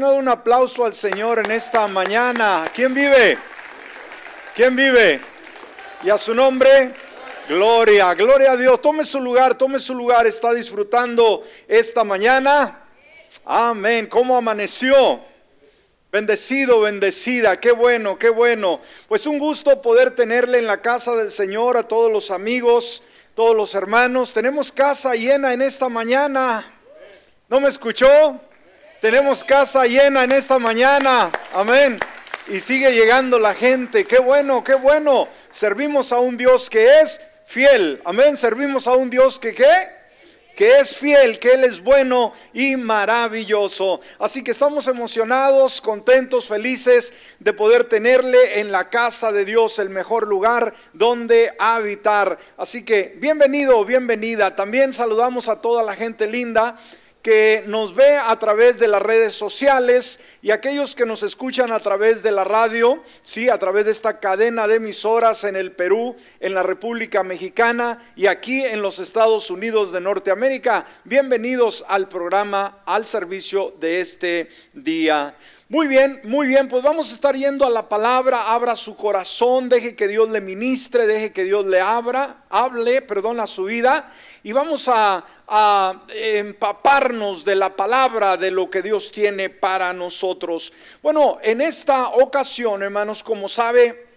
[0.00, 2.64] un aplauso al Señor en esta mañana.
[2.74, 3.36] ¿Quién vive?
[4.56, 5.20] ¿Quién vive?
[6.02, 6.94] Y a su nombre,
[7.46, 8.80] gloria, gloria a Dios.
[8.80, 10.26] Tome su lugar, tome su lugar.
[10.26, 12.84] Está disfrutando esta mañana.
[13.44, 14.06] Amén.
[14.06, 15.20] ¿Cómo amaneció?
[16.10, 17.60] Bendecido, bendecida.
[17.60, 18.80] Qué bueno, qué bueno.
[19.08, 23.02] Pues un gusto poder tenerle en la casa del Señor a todos los amigos,
[23.34, 24.32] todos los hermanos.
[24.32, 26.64] Tenemos casa llena en esta mañana.
[27.50, 28.40] ¿No me escuchó?
[29.02, 31.28] Tenemos casa llena en esta mañana.
[31.52, 31.98] Amén.
[32.46, 34.04] Y sigue llegando la gente.
[34.04, 35.26] Qué bueno, qué bueno.
[35.50, 38.00] Servimos a un Dios que es fiel.
[38.04, 38.36] Amén.
[38.36, 39.66] Servimos a un Dios que qué?
[40.54, 44.00] que es fiel, que Él es bueno y maravilloso.
[44.20, 49.88] Así que estamos emocionados, contentos, felices de poder tenerle en la casa de Dios, el
[49.88, 52.38] mejor lugar donde habitar.
[52.56, 54.54] Así que bienvenido, bienvenida.
[54.54, 56.76] También saludamos a toda la gente linda
[57.22, 61.78] que nos ve a través de las redes sociales y aquellos que nos escuchan a
[61.78, 66.16] través de la radio, sí, a través de esta cadena de emisoras en el Perú,
[66.40, 70.84] en la República Mexicana y aquí en los Estados Unidos de Norteamérica.
[71.04, 75.36] Bienvenidos al programa, al servicio de este día.
[75.72, 79.70] Muy bien, muy bien, pues vamos a estar yendo a la palabra, abra su corazón,
[79.70, 84.12] deje que Dios le ministre, deje que Dios le abra, hable, perdón, a su vida
[84.42, 90.74] y vamos a, a empaparnos de la palabra, de lo que Dios tiene para nosotros.
[91.02, 94.08] Bueno, en esta ocasión, hermanos, como sabe,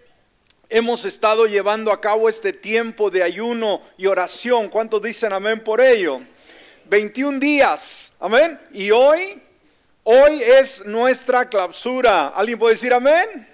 [0.68, 4.68] hemos estado llevando a cabo este tiempo de ayuno y oración.
[4.68, 6.20] ¿Cuántos dicen amén por ello?
[6.84, 8.60] 21 días, amén.
[8.74, 9.40] Y hoy,
[10.08, 12.28] hoy es nuestra clausura.
[12.28, 13.46] ¿Alguien puede decir amén?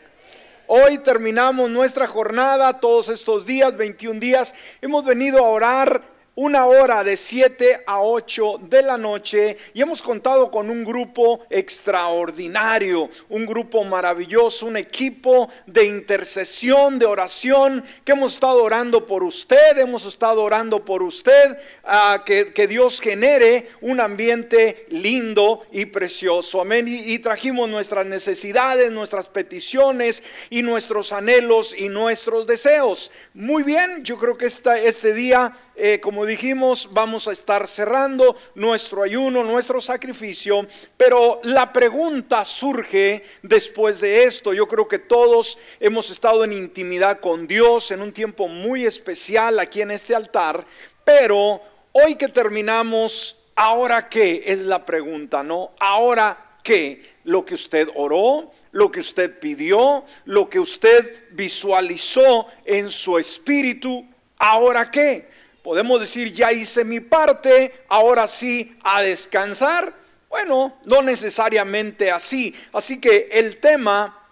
[0.66, 4.54] Hoy terminamos nuestra jornada, todos estos días, 21 días.
[4.82, 6.02] Hemos venido a orar
[6.34, 11.44] una hora de 7 a 8 de la noche y hemos contado con un grupo
[11.50, 19.22] extraordinario, un grupo maravilloso, un equipo de intercesión, de oración, que hemos estado orando por
[19.22, 26.60] usted, hemos estado orando por usted, a que, Dios genere un ambiente lindo y precioso.
[26.60, 26.86] Amén.
[26.88, 33.10] Y, trajimos nuestras necesidades, nuestras peticiones y nuestros anhelos y nuestros deseos.
[33.34, 39.02] Muy bien, yo creo que este día, eh, como dijimos, vamos a estar cerrando nuestro
[39.02, 40.66] ayuno, nuestro sacrificio,
[40.98, 44.52] pero la pregunta surge después de esto.
[44.52, 49.58] Yo creo que todos hemos estado en intimidad con Dios en un tiempo muy especial
[49.60, 50.66] aquí en este altar,
[51.02, 54.42] pero hoy que terminamos, ¿ahora qué?
[54.44, 55.70] Es la pregunta, ¿no?
[55.78, 57.02] ¿Ahora qué?
[57.24, 64.04] Lo que usted oró, lo que usted pidió, lo que usted visualizó en su espíritu,
[64.38, 65.28] ¿ahora qué?
[65.62, 69.92] Podemos decir, ya hice mi parte, ahora sí a descansar.
[70.28, 72.54] Bueno, no necesariamente así.
[72.72, 74.26] Así que el tema,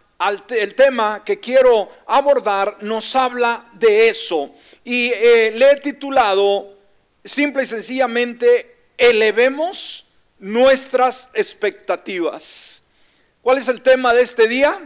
[0.49, 4.51] el tema que quiero abordar nos habla de eso.
[4.83, 6.81] Y eh, le he titulado
[7.25, 10.07] simple y sencillamente, elevemos
[10.39, 12.80] nuestras expectativas.
[13.43, 14.79] ¿Cuál es el tema de este día?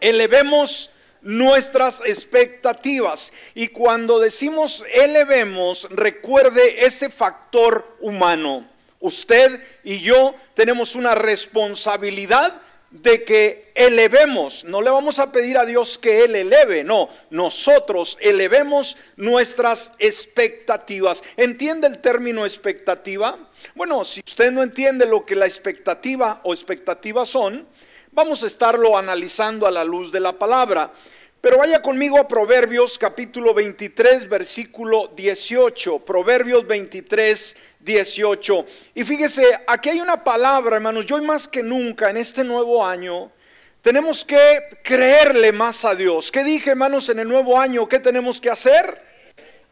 [0.00, 0.90] Elevemos
[1.20, 3.32] nuestras expectativas.
[3.54, 8.66] Y cuando decimos elevemos, recuerde ese factor humano.
[9.00, 12.58] Usted y yo tenemos una responsabilidad
[12.90, 18.18] de que elevemos, no le vamos a pedir a Dios que Él eleve, no, nosotros
[18.20, 21.22] elevemos nuestras expectativas.
[21.38, 23.38] ¿Entiende el término expectativa?
[23.74, 27.66] Bueno, si usted no entiende lo que la expectativa o expectativas son,
[28.14, 30.92] Vamos a estarlo analizando a la luz de la palabra.
[31.40, 36.00] Pero vaya conmigo a Proverbios capítulo 23, versículo 18.
[36.00, 38.66] Proverbios 23, 18.
[38.96, 43.32] Y fíjese, aquí hay una palabra, hermanos, yo más que nunca en este nuevo año,
[43.80, 46.30] tenemos que creerle más a Dios.
[46.30, 47.88] ¿Qué dije, hermanos, en el nuevo año?
[47.88, 49.11] ¿Qué tenemos que hacer?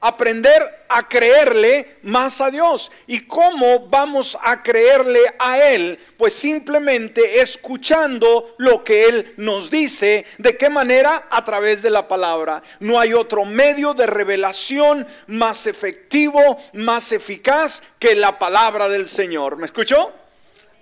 [0.01, 2.91] Aprender a creerle más a Dios.
[3.07, 5.99] ¿Y cómo vamos a creerle a Él?
[6.17, 10.25] Pues simplemente escuchando lo que Él nos dice.
[10.39, 11.29] ¿De qué manera?
[11.31, 12.63] A través de la palabra.
[12.81, 19.57] No hay otro medio de revelación más efectivo, más eficaz que la palabra del Señor.
[19.57, 20.13] ¿Me escuchó?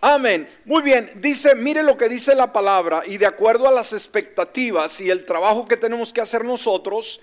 [0.01, 0.49] Amén.
[0.65, 5.01] Muy bien, dice, mire lo que dice la palabra y de acuerdo a las expectativas
[5.01, 7.21] y el trabajo que tenemos que hacer nosotros,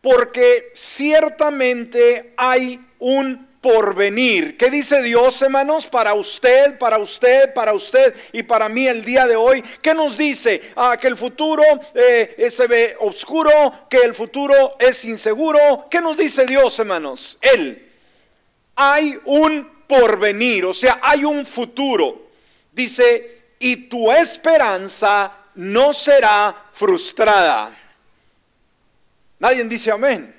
[0.00, 4.56] porque ciertamente hay un porvenir.
[4.56, 5.86] ¿Qué dice Dios, hermanos?
[5.86, 9.62] Para usted, para usted, para usted y para mí el día de hoy.
[9.82, 10.62] ¿Qué nos dice?
[10.76, 11.62] Ah, que el futuro
[11.94, 13.50] eh, se ve oscuro,
[13.90, 15.88] que el futuro es inseguro.
[15.90, 17.38] ¿Qué nos dice Dios, hermanos?
[17.40, 17.90] Él.
[18.76, 22.26] Hay un porvenir, o sea, hay un futuro.
[22.70, 27.76] Dice y tu esperanza no será frustrada.
[29.38, 30.34] Nadie dice amén.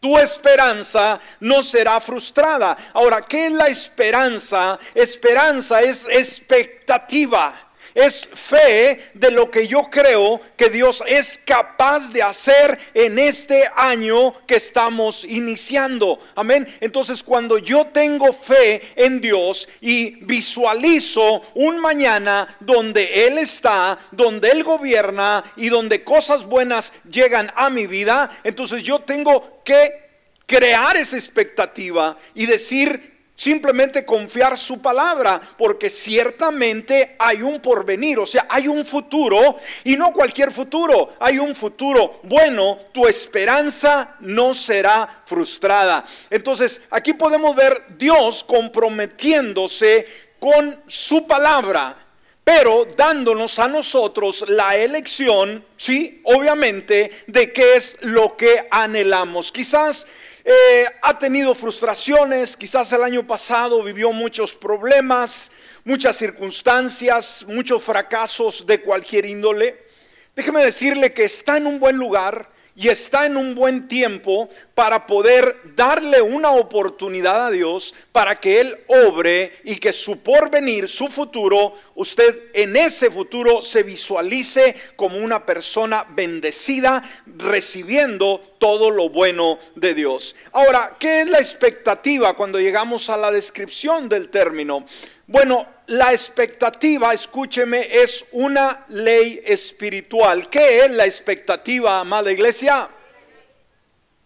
[0.00, 2.76] Tu esperanza no será frustrada.
[2.94, 4.78] Ahora, ¿qué es la esperanza?
[4.94, 12.22] Esperanza es expectativa es fe de lo que yo creo que Dios es capaz de
[12.22, 16.18] hacer en este año que estamos iniciando.
[16.34, 16.66] Amén.
[16.80, 24.50] Entonces cuando yo tengo fe en Dios y visualizo un mañana donde Él está, donde
[24.50, 30.10] Él gobierna y donde cosas buenas llegan a mi vida, entonces yo tengo que
[30.46, 33.09] crear esa expectativa y decir,
[33.40, 39.96] Simplemente confiar su palabra, porque ciertamente hay un porvenir, o sea, hay un futuro y
[39.96, 46.04] no cualquier futuro, hay un futuro bueno, tu esperanza no será frustrada.
[46.28, 50.06] Entonces, aquí podemos ver Dios comprometiéndose
[50.38, 51.96] con su palabra,
[52.44, 59.50] pero dándonos a nosotros la elección, sí, obviamente, de qué es lo que anhelamos.
[59.50, 60.06] Quizás
[60.44, 65.50] eh, ha tenido frustraciones, quizás el año pasado vivió muchos problemas,
[65.84, 69.86] muchas circunstancias, muchos fracasos de cualquier índole.
[70.34, 72.49] Déjeme decirle que está en un buen lugar
[72.80, 78.58] y está en un buen tiempo para poder darle una oportunidad a Dios para que
[78.58, 85.18] Él obre y que su porvenir, su futuro, usted en ese futuro se visualice como
[85.18, 87.02] una persona bendecida,
[87.36, 90.34] recibiendo todo lo bueno de Dios.
[90.50, 94.86] Ahora, ¿qué es la expectativa cuando llegamos a la descripción del término?
[95.26, 100.48] Bueno, la expectativa, escúcheme, es una ley espiritual.
[100.48, 102.88] ¿Qué es la expectativa, amada iglesia?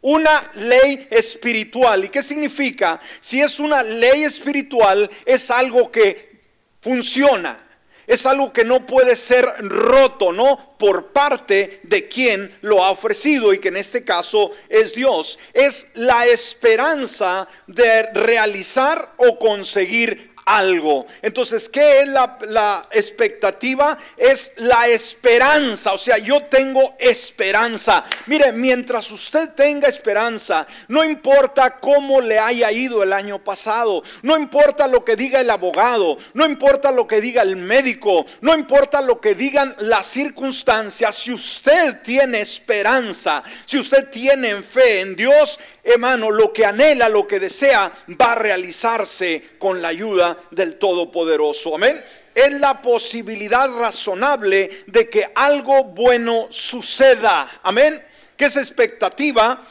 [0.02, 2.04] Una ley espiritual.
[2.04, 3.00] ¿Y qué significa?
[3.18, 6.42] Si es una ley espiritual, es algo que
[6.82, 7.58] funciona.
[8.06, 10.76] Es algo que no puede ser roto, ¿no?
[10.78, 15.38] Por parte de quien lo ha ofrecido y que en este caso es Dios.
[15.54, 21.06] Es la esperanza de realizar o conseguir algo.
[21.22, 23.98] Entonces, ¿qué es la, expectativa?
[24.16, 25.92] Es la esperanza.
[25.92, 28.04] O sea, yo tengo esperanza.
[28.26, 34.36] Mire, mientras usted tenga esperanza, no importa cómo le haya ido el año pasado, no
[34.36, 39.00] importa lo que diga el abogado, no importa lo que diga el médico, no importa
[39.00, 45.58] lo que digan las circunstancias, si usted tiene esperanza, si usted tiene fe en Dios,
[45.84, 51.74] hermano, lo que anhela, lo que desea, va a realizarse con la ayuda del Todopoderoso.
[51.74, 52.02] Amén.
[52.34, 57.60] Es la posibilidad razonable de que algo bueno suceda.
[57.62, 58.02] Amén.
[58.36, 59.62] Que es expectativa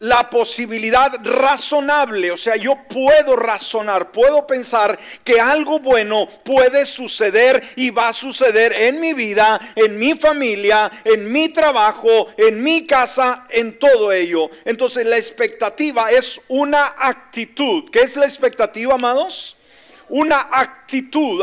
[0.00, 7.62] la posibilidad razonable, o sea, yo puedo razonar, puedo pensar que algo bueno puede suceder
[7.74, 12.86] y va a suceder en mi vida, en mi familia, en mi trabajo, en mi
[12.86, 14.48] casa, en todo ello.
[14.64, 17.90] Entonces la expectativa es una actitud.
[17.90, 19.56] ¿Qué es la expectativa, amados?
[20.08, 20.78] una actitud.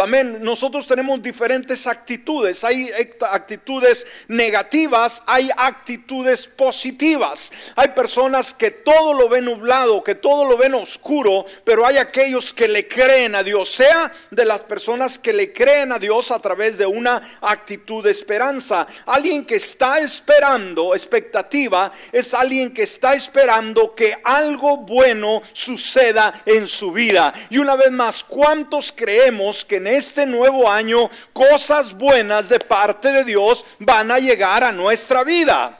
[0.01, 0.39] Amén.
[0.42, 2.63] Nosotros tenemos diferentes actitudes.
[2.63, 2.89] Hay
[3.30, 7.51] actitudes negativas, hay actitudes positivas.
[7.75, 12.54] Hay personas que todo lo ven nublado, que todo lo ven oscuro, pero hay aquellos
[12.54, 13.69] que le creen a Dios.
[13.69, 18.09] Sea de las personas que le creen a Dios a través de una actitud de
[18.11, 18.87] esperanza.
[19.06, 26.68] Alguien que está esperando, expectativa, es alguien que está esperando que algo bueno suceda en
[26.68, 27.31] su vida.
[27.52, 29.34] Y una vez más, ¿Cuántos creemos
[29.65, 34.71] que en este nuevo año cosas buenas de parte de Dios van a llegar a
[34.71, 35.80] nuestra vida?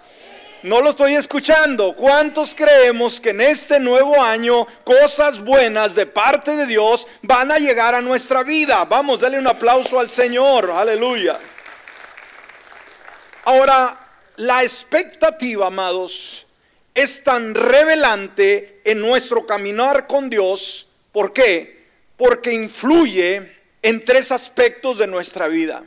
[0.64, 1.96] No lo estoy escuchando.
[1.96, 7.60] ¿Cuántos creemos que en este nuevo año cosas buenas de parte de Dios van a
[7.60, 8.84] llegar a nuestra vida?
[8.86, 10.72] Vamos, dale un aplauso al Señor.
[10.72, 11.38] Aleluya.
[13.44, 13.96] Ahora,
[14.38, 16.48] la expectativa, amados,
[16.96, 20.88] es tan revelante en nuestro caminar con Dios.
[21.12, 21.75] ¿Por qué?
[22.18, 25.84] Porque influye en tres aspectos de nuestra vida.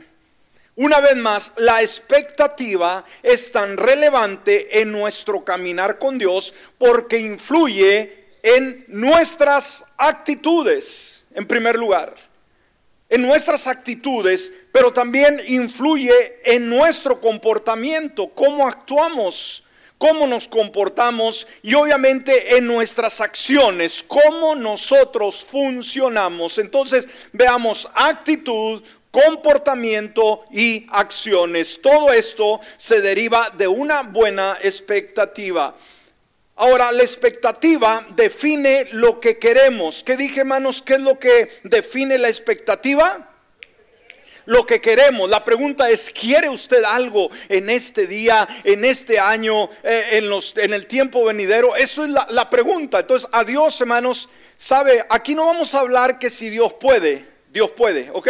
[0.75, 8.19] Una vez más, la expectativa es tan relevante en nuestro caminar con Dios porque influye
[8.41, 12.15] en nuestras actitudes, en primer lugar.
[13.09, 16.13] En nuestras actitudes, pero también influye
[16.45, 19.63] en nuestro comportamiento, cómo actuamos,
[19.99, 26.57] cómo nos comportamos y obviamente en nuestras acciones, cómo nosotros funcionamos.
[26.57, 31.79] Entonces veamos actitud, comportamiento y acciones.
[31.81, 35.75] Todo esto se deriva de una buena expectativa.
[36.55, 40.03] Ahora, la expectativa define lo que queremos.
[40.03, 40.81] ¿Qué dije, hermanos?
[40.81, 43.28] ¿Qué es lo que define la expectativa?
[44.45, 45.29] Lo que queremos.
[45.29, 50.55] La pregunta es, ¿quiere usted algo en este día, en este año, eh, en, los,
[50.57, 51.75] en el tiempo venidero?
[51.75, 52.99] Eso es la, la pregunta.
[52.99, 57.71] Entonces, a Dios, hermanos, sabe, aquí no vamos a hablar que si Dios puede, Dios
[57.71, 58.29] puede, ¿ok?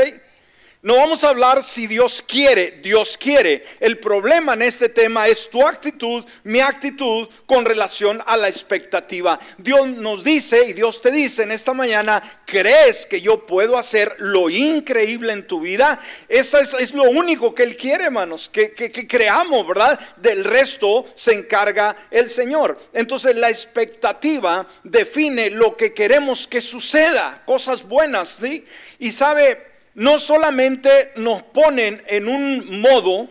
[0.81, 3.65] No vamos a hablar si Dios quiere, Dios quiere.
[3.81, 9.37] El problema en este tema es tu actitud, mi actitud con relación a la expectativa.
[9.57, 14.15] Dios nos dice y Dios te dice en esta mañana, ¿crees que yo puedo hacer
[14.19, 15.99] lo increíble en tu vida?
[16.29, 19.99] Eso es, lo único que Él quiere, hermanos, que, que creamos, ¿verdad?
[20.15, 22.79] Del resto se encarga el Señor.
[22.93, 28.65] Entonces la expectativa define lo que queremos que suceda, cosas buenas, ¿sí?
[28.97, 29.68] Y sabe,
[29.99, 33.27] no solamente nos ponen en un modo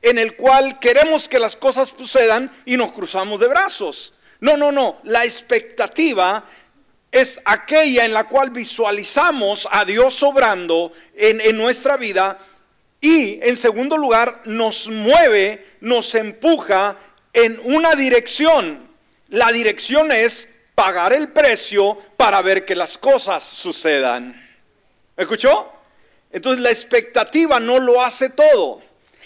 [0.00, 4.14] en el cual queremos que las cosas sucedan y nos cruzamos de brazos.
[4.40, 4.98] No, no, no.
[5.04, 6.42] La expectativa
[7.12, 12.38] es aquella en la cual visualizamos a Dios obrando en, en nuestra vida
[12.98, 16.96] y en segundo lugar nos mueve, nos empuja
[17.34, 18.88] en una dirección.
[19.28, 24.28] La dirección es pagar el precio para ver que las cosas sucedan.
[25.14, 25.75] ¿Me escuchó?
[26.36, 28.82] Entonces la expectativa no lo hace todo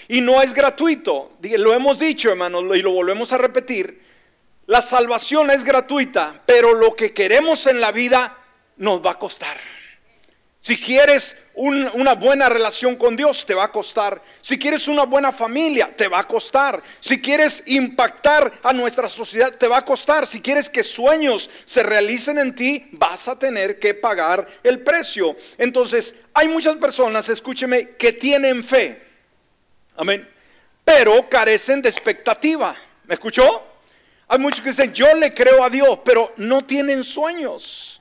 [0.06, 1.32] y no es gratuito.
[1.42, 4.00] Lo hemos dicho, hermanos, y lo volvemos a repetir.
[4.66, 8.38] La salvación es gratuita, pero lo que queremos en la vida
[8.76, 9.56] nos va a costar.
[10.62, 14.20] Si quieres una buena relación con Dios, te va a costar.
[14.42, 16.82] Si quieres una buena familia, te va a costar.
[17.00, 20.26] Si quieres impactar a nuestra sociedad, te va a costar.
[20.26, 25.34] Si quieres que sueños se realicen en ti, vas a tener que pagar el precio.
[25.56, 29.00] Entonces, hay muchas personas, escúcheme, que tienen fe.
[29.96, 30.28] Amén.
[30.84, 32.76] Pero carecen de expectativa.
[33.04, 33.62] ¿Me escuchó?
[34.28, 37.99] Hay muchos que dicen, yo le creo a Dios, pero no tienen sueños.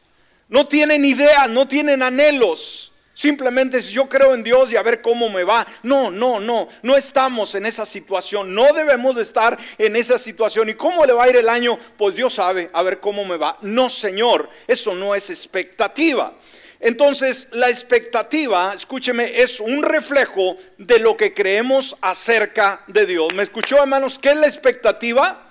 [0.49, 2.91] No tienen ideas, no tienen anhelos.
[3.13, 5.67] Simplemente si yo creo en Dios y a ver cómo me va.
[5.83, 8.55] No, no, no, no estamos en esa situación.
[8.55, 10.69] No debemos de estar en esa situación.
[10.69, 11.77] ¿Y cómo le va a ir el año?
[11.97, 13.57] Pues Dios sabe, a ver cómo me va.
[13.61, 16.33] No, Señor, eso no es expectativa.
[16.79, 23.33] Entonces, la expectativa, escúcheme, es un reflejo de lo que creemos acerca de Dios.
[23.33, 24.17] ¿Me escuchó, hermanos?
[24.17, 25.48] ¿Qué es la expectativa?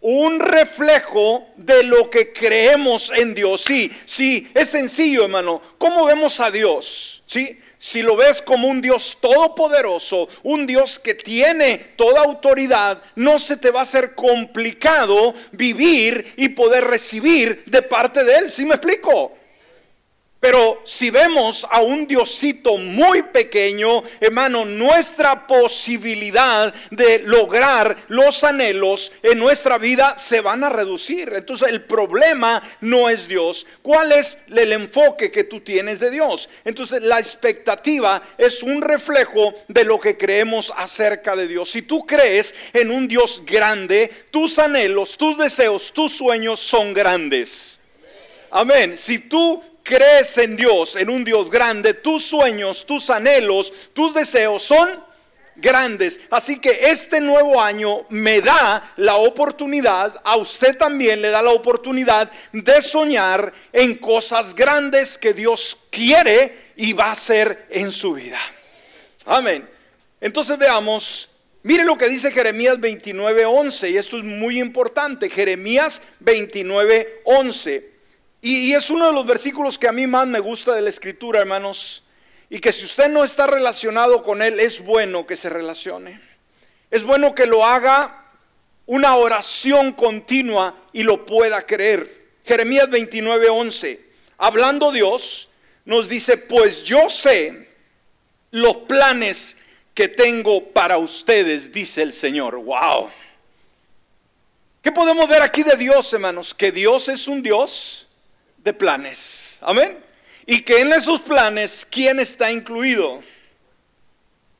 [0.00, 3.62] Un reflejo de lo que creemos en Dios.
[3.62, 5.60] Sí, sí, es sencillo, hermano.
[5.78, 7.22] ¿Cómo vemos a Dios?
[7.26, 7.58] ¿Sí?
[7.80, 13.56] Si lo ves como un Dios todopoderoso, un Dios que tiene toda autoridad, no se
[13.56, 18.50] te va a hacer complicado vivir y poder recibir de parte de Él.
[18.50, 19.37] ¿Sí me explico?
[20.50, 29.12] Pero si vemos a un Diosito muy pequeño, hermano, nuestra posibilidad de lograr los anhelos
[29.22, 31.30] en nuestra vida se van a reducir.
[31.36, 33.66] Entonces el problema no es Dios.
[33.82, 36.48] ¿Cuál es el enfoque que tú tienes de Dios?
[36.64, 41.70] Entonces la expectativa es un reflejo de lo que creemos acerca de Dios.
[41.70, 47.78] Si tú crees en un Dios grande, tus anhelos, tus deseos, tus sueños son grandes.
[48.50, 48.96] Amén.
[48.96, 54.62] Si tú crees en Dios, en un Dios grande, tus sueños, tus anhelos, tus deseos
[54.62, 55.02] son
[55.56, 56.20] grandes.
[56.30, 61.52] Así que este nuevo año me da la oportunidad, a usted también le da la
[61.52, 68.12] oportunidad de soñar en cosas grandes que Dios quiere y va a hacer en su
[68.12, 68.38] vida.
[69.24, 69.66] Amén.
[70.20, 71.30] Entonces veamos,
[71.62, 75.30] mire lo que dice Jeremías 29:11 y esto es muy importante.
[75.30, 77.97] Jeremías 29:11.
[78.40, 81.40] Y, es uno de los versículos que a mí más me gusta de la escritura,
[81.40, 82.04] hermanos.
[82.50, 86.20] Y que si usted no está relacionado con él, es bueno que se relacione.
[86.90, 88.26] Es bueno que lo haga
[88.86, 92.26] una oración continua y lo pueda creer.
[92.44, 94.00] Jeremías 29, 11.
[94.38, 95.50] Hablando Dios,
[95.84, 97.68] nos dice, pues yo sé
[98.50, 99.58] los planes
[99.92, 102.56] que tengo para ustedes, dice el Señor.
[102.56, 103.10] Wow.
[104.80, 106.54] ¿Qué podemos ver aquí de Dios, hermanos?
[106.54, 108.07] Que Dios es un Dios
[108.58, 109.58] de planes.
[109.60, 109.98] Amén.
[110.46, 113.22] Y que en esos planes, ¿quién está incluido?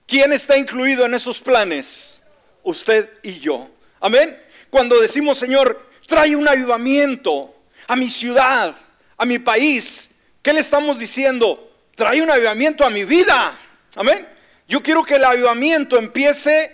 [0.07, 2.21] ¿Quién está incluido en esos planes?
[2.63, 3.71] Usted y yo.
[4.01, 4.39] Amén.
[4.71, 7.55] Cuando decimos, Señor, trae un avivamiento
[7.87, 8.75] a mi ciudad,
[9.17, 10.11] a mi país,
[10.43, 11.73] ¿qué le estamos diciendo?
[11.95, 13.59] Trae un avivamiento a mi vida.
[13.97, 14.27] Amén.
[14.69, 16.71] Yo quiero que el avivamiento empiece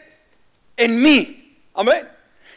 [0.77, 1.57] en mí.
[1.75, 2.09] Amén.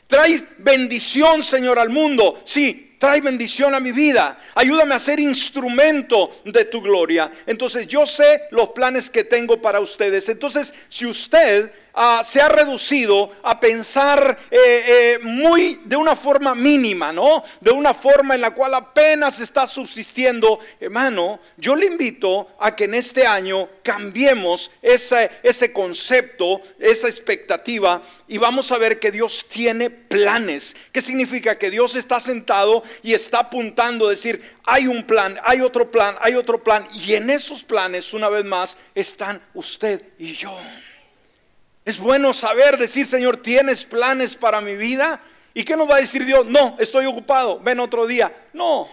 [0.07, 2.41] Trae bendición, Señor, al mundo.
[2.45, 7.31] Sí, trae bendición a mi vida, ayúdame a ser instrumento de tu gloria.
[7.45, 10.29] Entonces yo sé los planes que tengo para ustedes.
[10.29, 16.55] Entonces si usted ah, se ha reducido a pensar eh, eh, muy de una forma
[16.55, 17.43] mínima, ¿no?
[17.59, 20.59] De una forma en la cual apenas está subsistiendo.
[20.79, 28.01] Hermano, yo le invito a que en este año cambiemos ese, ese concepto, esa expectativa
[28.27, 30.75] y vamos a ver que Dios tiene planes.
[30.91, 31.57] ¿Qué significa?
[31.57, 36.15] Que Dios está sentado y está apuntando a decir, hay un plan, hay otro plan,
[36.21, 36.85] hay otro plan.
[36.93, 40.55] Y en esos planes, una vez más, están usted y yo.
[41.87, 45.21] Es bueno saber decir, Señor, ¿tienes planes para mi vida?
[45.53, 46.45] ¿Y qué nos va a decir Dios?
[46.45, 48.29] No, estoy ocupado, ven otro día.
[48.51, 48.89] No,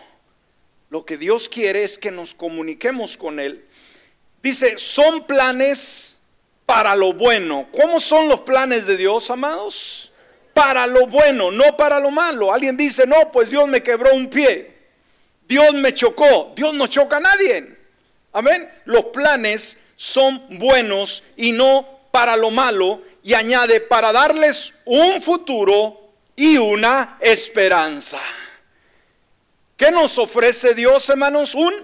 [0.91, 3.65] lo que Dios quiere es que nos comuniquemos con Él.
[4.41, 6.19] Dice, son planes
[6.67, 7.67] para lo bueno.
[7.73, 10.13] ¿Cómo son los planes de Dios, amados?
[10.53, 12.55] Para lo bueno, no para lo malo.
[12.55, 14.73] Alguien dice, no, pues Dios me quebró un pie.
[15.49, 16.53] Dios me chocó.
[16.55, 17.77] Dios no choca a nadie.
[18.33, 18.71] Amén.
[18.85, 23.03] Los planes son buenos y no para lo malo.
[23.25, 28.21] Y añade, para darles un futuro y una esperanza.
[29.77, 31.57] ¿Qué nos ofrece Dios, hermanos?
[31.57, 31.75] Un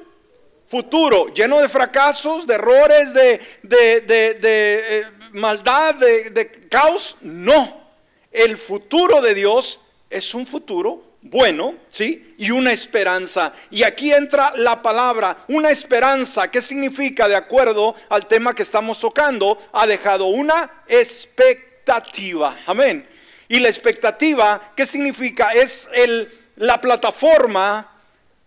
[0.69, 7.17] futuro lleno de fracasos, de errores, de, de, eh, maldad, de caos.
[7.23, 7.91] No.
[8.31, 12.35] El futuro de Dios es un futuro bueno, ¿sí?
[12.39, 13.53] Y una esperanza.
[13.71, 16.51] Y aquí entra la palabra, una esperanza.
[16.51, 17.29] ¿Qué significa?
[17.29, 22.57] De acuerdo al tema que estamos tocando, ha dejado una expectativa.
[22.67, 23.07] Amén.
[23.49, 25.53] Y la expectativa, ¿qué significa?
[25.53, 27.91] Es el, la plataforma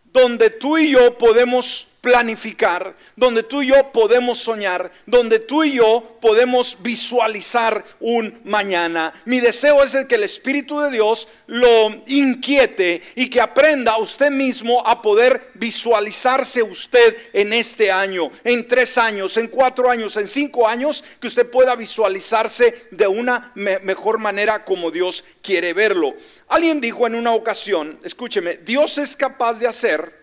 [0.06, 5.76] donde tú y yo podemos planificar, donde tú y yo podemos soñar, donde tú y
[5.76, 9.14] yo podemos visualizar un mañana.
[9.24, 14.32] Mi deseo es el que el Espíritu de Dios lo inquiete y que aprenda usted
[14.32, 20.28] mismo a poder visualizarse usted en este año, en tres años, en cuatro años, en
[20.28, 26.14] cinco años, que usted pueda visualizarse de una mejor manera como Dios quiere verlo.
[26.50, 30.23] Alguien dijo en una ocasión, escúcheme, Dios es capaz de hacer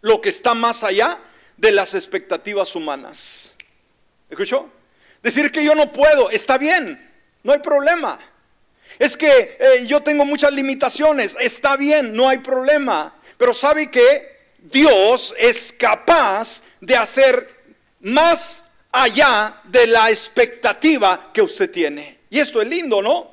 [0.00, 1.18] lo que está más allá
[1.56, 3.52] de las expectativas humanas.
[4.28, 4.70] ¿Escuchó?
[5.22, 7.10] Decir que yo no puedo, está bien,
[7.42, 8.18] no hay problema.
[8.98, 13.14] Es que eh, yo tengo muchas limitaciones, está bien, no hay problema.
[13.36, 17.48] Pero sabe que Dios es capaz de hacer
[18.00, 22.18] más allá de la expectativa que usted tiene.
[22.30, 23.29] Y esto es lindo, ¿no?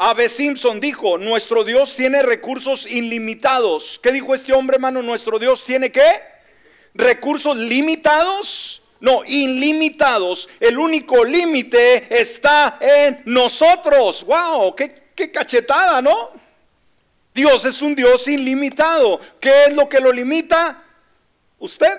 [0.00, 3.98] Ave Simpson dijo, nuestro Dios tiene recursos ilimitados.
[4.00, 5.02] ¿Qué dijo este hombre, hermano?
[5.02, 6.06] Nuestro Dios tiene qué?
[6.94, 8.82] Recursos limitados.
[9.00, 10.48] No, ilimitados.
[10.60, 14.24] El único límite está en nosotros.
[14.24, 14.76] ¡Wow!
[14.76, 16.30] Qué, ¡Qué cachetada, ¿no?
[17.34, 19.20] Dios es un Dios ilimitado.
[19.40, 20.80] ¿Qué es lo que lo limita?
[21.58, 21.98] Usted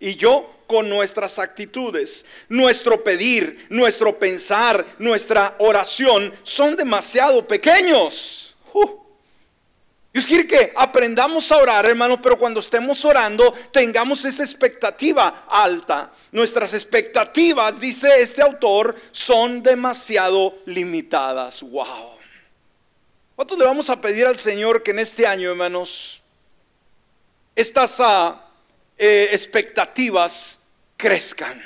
[0.00, 2.24] y yo con nuestras actitudes.
[2.48, 8.56] Nuestro pedir, nuestro pensar, nuestra oración son demasiado pequeños.
[8.72, 9.06] Uh.
[10.16, 16.10] Dios quiere que aprendamos a orar, hermano, pero cuando estemos orando tengamos esa expectativa alta.
[16.32, 21.62] Nuestras expectativas, dice este autor, son demasiado limitadas.
[21.62, 22.16] Wow.
[23.34, 26.22] ¿Cuánto le vamos a pedir al Señor que en este año, hermanos,
[27.54, 28.36] estas uh,
[28.98, 30.60] eh, expectativas
[30.96, 31.62] crezcan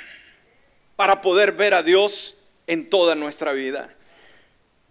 [0.95, 2.35] para poder ver a Dios
[2.67, 3.93] en toda nuestra vida.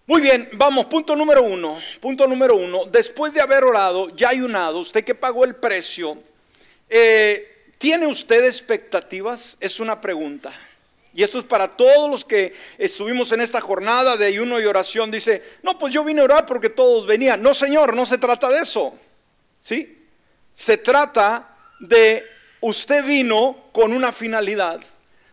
[0.07, 4.79] Muy bien, vamos, punto número uno, punto número uno, después de haber orado, ya ayunado,
[4.79, 6.19] usted que pagó el precio,
[6.89, 9.57] eh, ¿tiene usted expectativas?
[9.61, 10.53] Es una pregunta.
[11.13, 15.11] Y esto es para todos los que estuvimos en esta jornada de ayuno y oración.
[15.11, 17.43] Dice, no, pues yo vine a orar porque todos venían.
[17.43, 18.97] No, Señor, no se trata de eso.
[19.63, 20.07] ¿Sí?
[20.55, 22.25] Se trata de
[22.61, 24.81] usted vino con una finalidad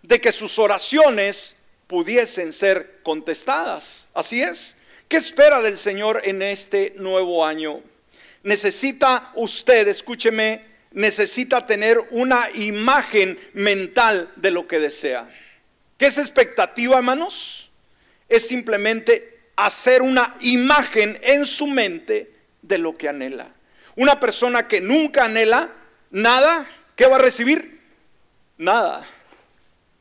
[0.01, 1.57] de que sus oraciones
[1.87, 4.07] pudiesen ser contestadas.
[4.13, 4.75] Así es.
[5.07, 7.81] ¿Qué espera del Señor en este nuevo año?
[8.43, 15.29] Necesita usted, escúcheme, necesita tener una imagen mental de lo que desea.
[15.97, 17.69] ¿Qué es expectativa, hermanos?
[18.29, 22.31] Es simplemente hacer una imagen en su mente
[22.61, 23.49] de lo que anhela.
[23.95, 25.73] Una persona que nunca anhela
[26.09, 27.81] nada, ¿qué va a recibir?
[28.57, 29.05] Nada.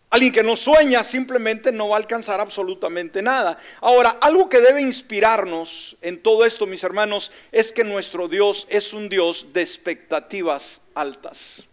[0.09, 3.59] Alguien que no sueña simplemente no va a alcanzar absolutamente nada.
[3.81, 8.93] Ahora, algo que debe inspirarnos en todo esto, mis hermanos, es que nuestro Dios es
[8.93, 11.67] un Dios de expectativas altas.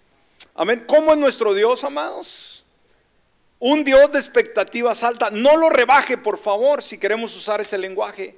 [0.55, 0.83] Amén.
[0.87, 2.65] ¿Cómo es nuestro Dios, amados?
[3.59, 5.31] Un Dios de expectativas altas.
[5.31, 8.35] No lo rebaje, por favor, si queremos usar ese lenguaje.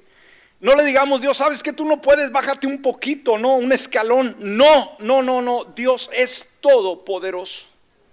[0.60, 4.36] No le digamos, Dios, sabes que tú no puedes, bájate un poquito, no, un escalón.
[4.38, 5.64] No, no, no, no.
[5.64, 7.66] Dios es todopoderoso.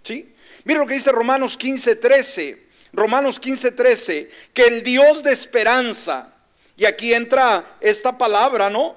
[0.04, 0.34] ¿Sí?
[0.66, 2.64] Mira lo que dice Romanos 15, 13.
[2.94, 6.32] Romanos 15, 13, que el Dios de esperanza,
[6.78, 8.96] y aquí entra esta palabra, ¿no?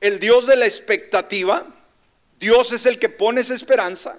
[0.00, 1.66] El Dios de la expectativa,
[2.40, 4.16] Dios es el que pone esa esperanza,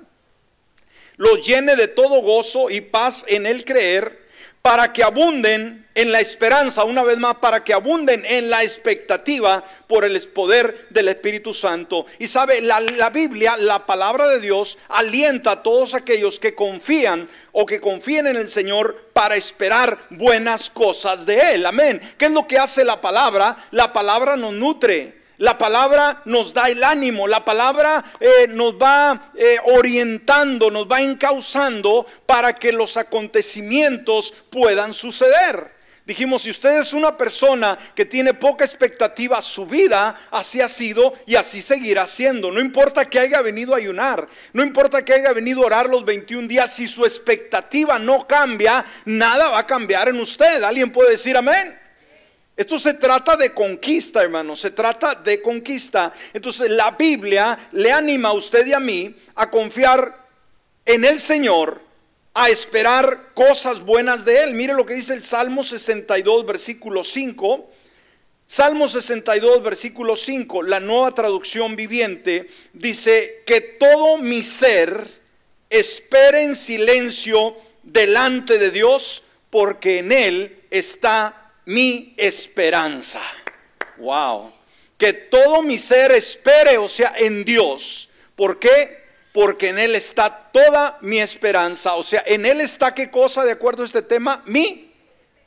[1.16, 4.27] los llene de todo gozo y paz en el creer,
[4.62, 9.64] para que abunden en la esperanza, una vez más, para que abunden en la expectativa
[9.88, 12.06] por el poder del Espíritu Santo.
[12.20, 17.66] Y sabe, la, Biblia, la palabra de Dios, alienta a todos aquellos que confían o
[17.66, 21.66] que confíen en el Señor para esperar buenas cosas de Él.
[21.66, 22.00] Amén.
[22.18, 23.58] ¿Qué es lo que hace la palabra?
[23.72, 25.17] La palabra nos nutre.
[25.38, 31.00] La palabra nos da el ánimo, la palabra eh, nos va eh, orientando, nos va
[31.02, 35.78] encauzando para que los acontecimientos puedan suceder.
[36.08, 41.14] Dijimos, si usted es una persona que tiene poca expectativa, su vida así ha sido
[41.28, 42.50] y así seguirá siendo.
[42.50, 46.04] No importa que haya venido a ayunar, no importa que haya venido a orar los
[46.04, 50.64] 21 días, si su expectativa no cambia, nada va a cambiar en usted.
[50.64, 51.78] ¿Alguien puede decir amén?
[52.58, 56.12] Esto se trata de conquista, hermano, se trata de conquista.
[56.34, 60.26] Entonces la Biblia le anima a usted y a mí a confiar
[60.84, 61.80] en el Señor,
[62.34, 64.56] a esperar cosas buenas de Él.
[64.56, 67.70] Mire lo que dice el Salmo 62, versículo 5.
[68.48, 75.06] Salmo 62, versículo 5, la nueva traducción viviente, dice que todo mi ser
[75.70, 83.22] espere en silencio delante de Dios, porque en Él está mi esperanza.
[83.98, 84.54] Wow.
[84.98, 88.10] Que todo mi ser espere, o sea, en Dios.
[88.36, 89.06] ¿Por qué?
[89.34, 91.96] Porque en Él está toda mi esperanza.
[91.96, 94.92] O sea, en Él está qué cosa, de acuerdo a este tema, mi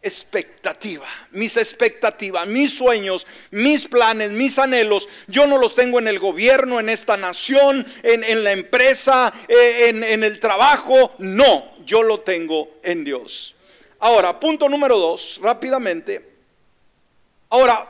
[0.02, 5.08] expectativa, mis expectativas, mis sueños, mis planes, mis anhelos.
[5.26, 10.04] Yo no los tengo en el gobierno, en esta nación, en, la empresa, eh, en,
[10.04, 11.14] en el trabajo.
[11.18, 13.54] No, yo lo tengo en Dios.
[14.02, 16.26] Ahora, punto número dos, rápidamente.
[17.50, 17.86] Ahora,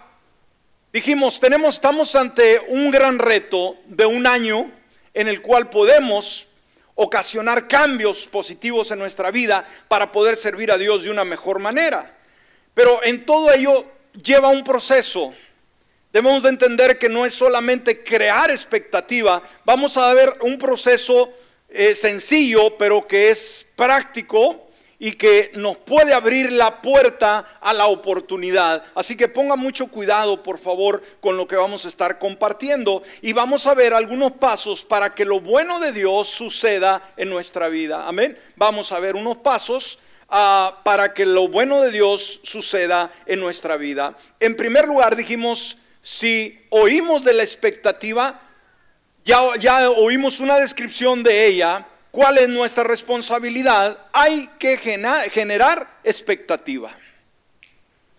[0.92, 4.72] dijimos, tenemos, estamos ante un gran reto de un año
[5.14, 6.48] en el cual podemos
[6.96, 12.12] ocasionar cambios positivos en nuestra vida para poder servir a Dios de una mejor manera.
[12.74, 13.86] Pero en todo ello
[14.20, 15.32] lleva un proceso.
[16.12, 21.32] Debemos de entender que no es solamente crear expectativa, vamos a ver un proceso
[21.68, 24.69] eh, sencillo, pero que es práctico
[25.02, 28.84] y que nos puede abrir la puerta a la oportunidad.
[28.94, 33.32] Así que ponga mucho cuidado, por favor, con lo que vamos a estar compartiendo y
[33.32, 38.06] vamos a ver algunos pasos para que lo bueno de Dios suceda en nuestra vida.
[38.06, 38.38] Amén.
[38.56, 43.78] Vamos a ver unos pasos ah, para que lo bueno de Dios suceda en nuestra
[43.78, 44.14] vida.
[44.38, 48.38] En primer lugar, dijimos, si oímos de la expectativa,
[49.24, 53.96] ya, ya oímos una descripción de ella, ¿Cuál es nuestra responsabilidad?
[54.12, 56.90] Hay que generar expectativa.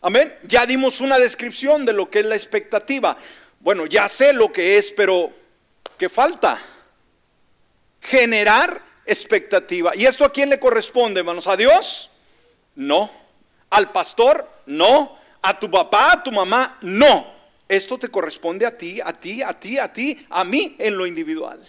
[0.02, 0.34] Amén.
[0.44, 3.18] Ya dimos una descripción de lo que es la expectativa.
[3.60, 5.32] Bueno, ya sé lo que es, pero
[5.98, 6.60] ¿qué falta?
[8.02, 9.96] Generar expectativa.
[9.96, 11.46] ¿Y esto a quién le corresponde, hermanos?
[11.48, 12.10] ¿A Dios?
[12.76, 13.12] No.
[13.70, 14.50] ¿Al pastor?
[14.66, 15.20] No.
[15.42, 16.78] ¿A tu papá, a tu mamá?
[16.82, 17.32] No.
[17.68, 21.06] Esto te corresponde a ti, a ti, a ti, a ti, a mí en lo
[21.06, 21.60] individual.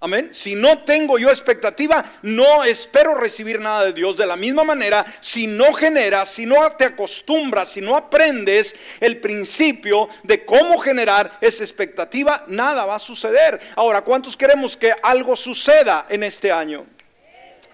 [0.00, 0.30] Amén.
[0.32, 4.16] Si no tengo yo expectativa, no espero recibir nada de Dios.
[4.16, 9.18] De la misma manera, si no generas, si no te acostumbras, si no aprendes el
[9.18, 13.58] principio de cómo generar esa expectativa, nada va a suceder.
[13.74, 16.86] Ahora, ¿cuántos queremos que algo suceda en este año?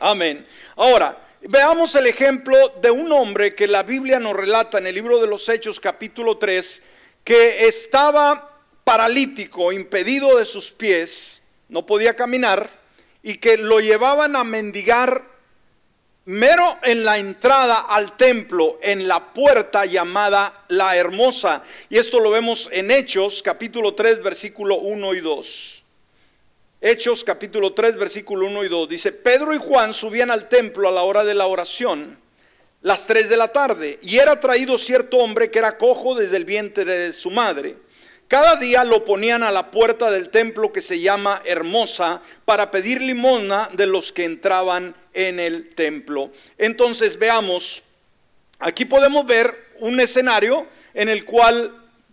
[0.00, 0.46] Amén.
[0.76, 5.20] Ahora, veamos el ejemplo de un hombre que la Biblia nos relata en el libro
[5.20, 6.84] de los Hechos capítulo 3,
[7.22, 11.42] que estaba paralítico, impedido de sus pies
[11.74, 12.70] no podía caminar
[13.20, 15.24] y que lo llevaban a mendigar
[16.24, 21.64] mero en la entrada al templo, en la puerta llamada la hermosa.
[21.90, 25.82] Y esto lo vemos en Hechos capítulo 3 versículo 1 y 2.
[26.80, 30.92] Hechos capítulo 3 versículo 1 y 2 dice, Pedro y Juan subían al templo a
[30.92, 32.16] la hora de la oración,
[32.82, 36.44] las 3 de la tarde, y era traído cierto hombre que era cojo desde el
[36.44, 37.74] vientre de su madre
[38.28, 43.02] cada día lo ponían a la puerta del templo que se llama Hermosa para pedir
[43.02, 46.30] limosna de los que entraban en el templo.
[46.58, 47.82] Entonces veamos,
[48.58, 51.72] aquí podemos ver un escenario en el cual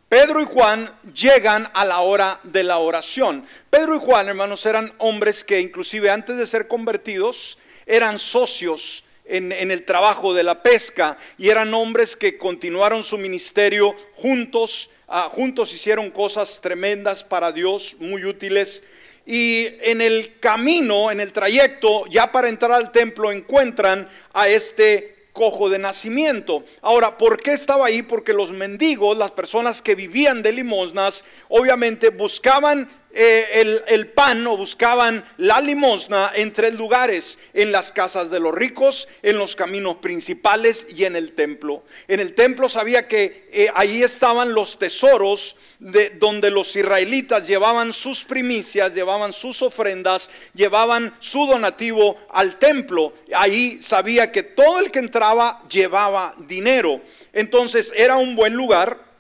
[0.10, 3.46] Pedro y Juan llegan a la hora de la oración.
[3.70, 9.06] Pedro y Juan, hermanos, eran hombres que inclusive antes de ser convertidos eran socios
[9.38, 15.30] en, el trabajo de la pesca y eran hombres que continuaron su ministerio juntos Ah,
[15.30, 18.82] juntos hicieron cosas tremendas para Dios, muy útiles.
[19.26, 25.28] y en el camino, en el trayecto, ya para entrar al templo, encuentran a este
[25.34, 26.64] cojo de nacimiento.
[26.82, 28.04] Ahora, ¿por qué estaba ahí?
[28.04, 34.56] Porque los mendigos, las personas que vivían de limosnas, obviamente buscaban eh, el, pan o
[34.56, 39.98] buscaban la limosna en tres lugares, en las casas de los ricos, en los caminos
[39.98, 41.84] principales y en el templo.
[42.08, 47.92] En el templo sabía que eh, ahí estaban los tesoros de donde los israelitas llevaban
[47.92, 53.14] sus primicias, llevaban sus ofrendas, llevaban su donativo al templo.
[53.34, 57.02] Ahí sabía que todo el que entraba llevaba dinero.
[57.34, 59.11] Entonces era un buen lugar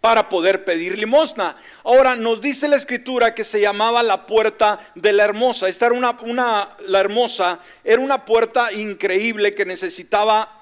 [0.00, 1.56] para poder pedir limosna.
[1.84, 5.68] Ahora nos dice la escritura que se llamaba la puerta de la hermosa.
[5.68, 10.54] Esta era una, una, la hermosa, era una puerta increíble que necesitaba,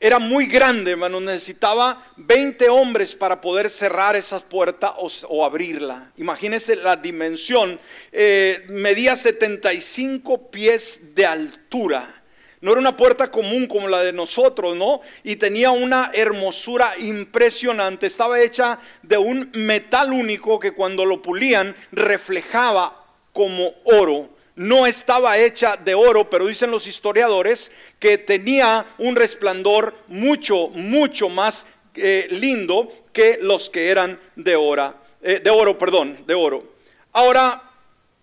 [0.00, 6.10] era muy grande, hermano, necesitaba 20 hombres para poder cerrar esa puerta o, abrirla.
[6.16, 7.78] Imagínense la dimensión,
[8.10, 12.21] eh, medía 75 pies de altura.
[12.62, 15.00] No era una puerta común como la de nosotros, ¿no?
[15.24, 18.06] Y tenía una hermosura impresionante.
[18.06, 24.30] Estaba hecha de un metal único que cuando lo pulían reflejaba como oro.
[24.54, 31.28] No estaba hecha de oro, pero dicen los historiadores que tenía un resplandor mucho, mucho
[31.28, 36.74] más eh, lindo que los que eran de oro, eh, de oro, perdón, de oro.
[37.12, 37.60] Ahora,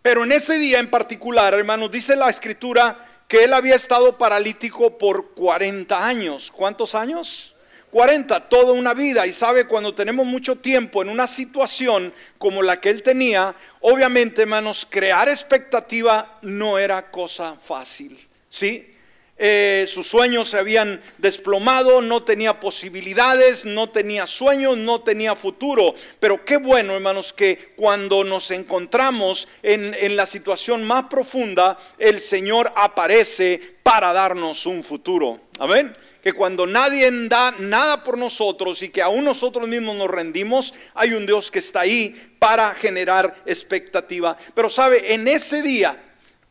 [0.02, 4.98] pero en ese día en particular, hermanos, dice la escritura que él había estado paralítico
[4.98, 6.52] por 40 años.
[6.52, 7.56] ¿Cuántos años?
[7.92, 9.28] 40, toda una vida.
[9.28, 14.42] Y sabe, cuando tenemos mucho tiempo en una situación como la que él tenía, obviamente,
[14.42, 18.18] hermanos, crear expectativa no era cosa fácil.
[18.50, 18.96] ¿Sí?
[19.42, 25.96] Eh, sus sueños se habían desplomado, no tenía posibilidades, no tenía sueños, no tenía futuro.
[26.20, 32.20] Pero qué bueno, hermanos, que cuando nos encontramos en, en la situación más profunda, el
[32.20, 35.40] Señor aparece para darnos un futuro.
[35.58, 40.74] Amén que cuando nadie da nada por nosotros y que aún nosotros mismos nos rendimos,
[40.94, 44.38] hay un Dios que está ahí para generar expectativa.
[44.54, 45.98] Pero sabe, en ese día,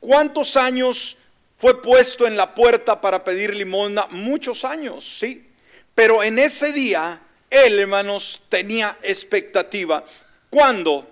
[0.00, 1.18] ¿cuántos años
[1.58, 5.50] fue puesto en la puerta para pedir limosna muchos años, sí.
[5.94, 10.04] Pero en ese día, él, hermanos, tenía expectativa.
[10.48, 11.10] ¿Cuándo?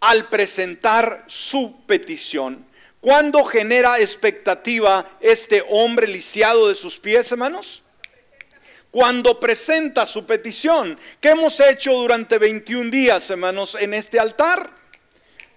[0.00, 2.66] Al presentar su petición.
[3.00, 7.84] ¿Cuándo genera expectativa este hombre lisiado de sus pies, hermanos?
[8.90, 10.98] Cuando presenta su petición.
[11.20, 14.70] ¿Qué hemos hecho durante 21 días, hermanos, en este altar?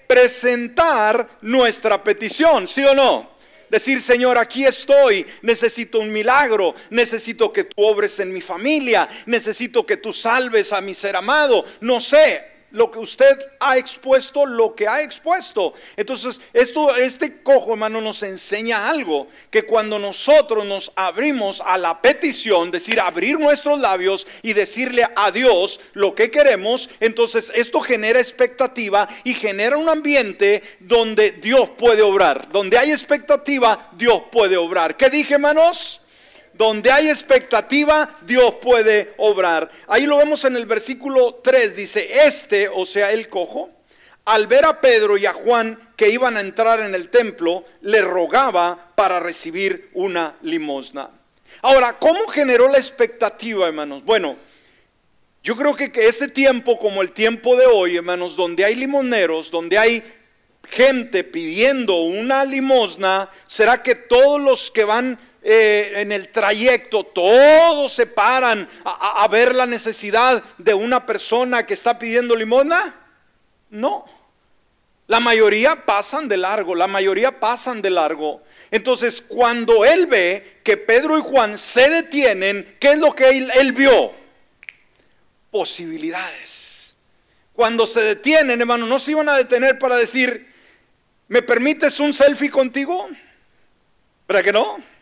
[0.06, 3.37] Presentar nuestra petición, ¿sí o no?
[3.70, 9.86] Decir, Señor, aquí estoy, necesito un milagro, necesito que tú obres en mi familia, necesito
[9.86, 11.66] que tú salves a mi ser amado.
[11.82, 15.74] No sé, lo que usted ha expuesto, lo que ha expuesto.
[15.96, 22.02] Entonces, esto, este cojo, hermano, nos enseña algo, que cuando nosotros nos abrimos a la
[22.02, 28.20] petición, decir, abrir nuestros labios y decirle a Dios lo que queremos, entonces esto genera
[28.20, 32.52] expectativa y genera un ambiente donde Dios puede obrar.
[32.52, 34.98] Donde hay expectativa, Dios puede obrar.
[34.98, 36.02] ¿Qué dije, hermanos?
[36.58, 39.70] Donde hay expectativa, Dios puede obrar.
[39.88, 41.76] Ahí lo vemos en el versículo 3.
[41.76, 43.70] Dice, este, o sea, el cojo,
[44.26, 48.02] al ver a Pedro y a Juan que iban a entrar en el templo, le
[48.02, 51.12] rogaba para recibir una limosna.
[51.62, 54.04] Ahora, ¿cómo generó la expectativa, hermanos?
[54.04, 54.36] Bueno,
[55.44, 59.78] yo creo que, ese tiempo, como el tiempo de hoy, hermanos, donde hay limoneros, donde
[59.78, 60.04] hay
[60.70, 65.18] gente pidiendo una limosna, ¿será que todos los que van
[65.50, 71.74] eh, en el trayecto, todos se paran a, ver la necesidad de una persona que
[71.74, 72.94] está pidiendo limosna?
[73.70, 74.04] No.
[75.08, 78.42] La mayoría pasan de largo, la mayoría pasan de largo.
[78.72, 83.50] Entonces, cuando él ve que Pedro y Juan se detienen, ¿qué es lo que él,
[83.56, 84.12] él, vio?
[85.50, 86.94] Posibilidades.
[87.54, 90.54] Cuando se detienen, hermano, no se iban a detener para decir,
[91.30, 93.08] ¿me permites un selfie contigo?
[94.28, 94.97] ¿Verdad que no?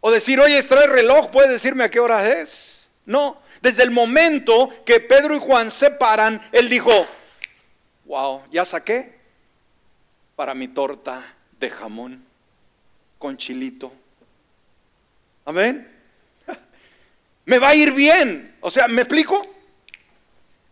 [0.00, 2.88] O decir, oye, trae reloj, puedes decirme a qué hora es.
[3.04, 6.90] No, desde el momento que Pedro y Juan se paran, él dijo,
[8.04, 9.16] wow, ya saqué
[10.34, 12.24] para mi torta de jamón
[13.18, 13.92] con chilito.
[15.44, 15.90] Amén.
[17.44, 18.56] Me va a ir bien.
[18.60, 19.46] O sea, ¿me explico?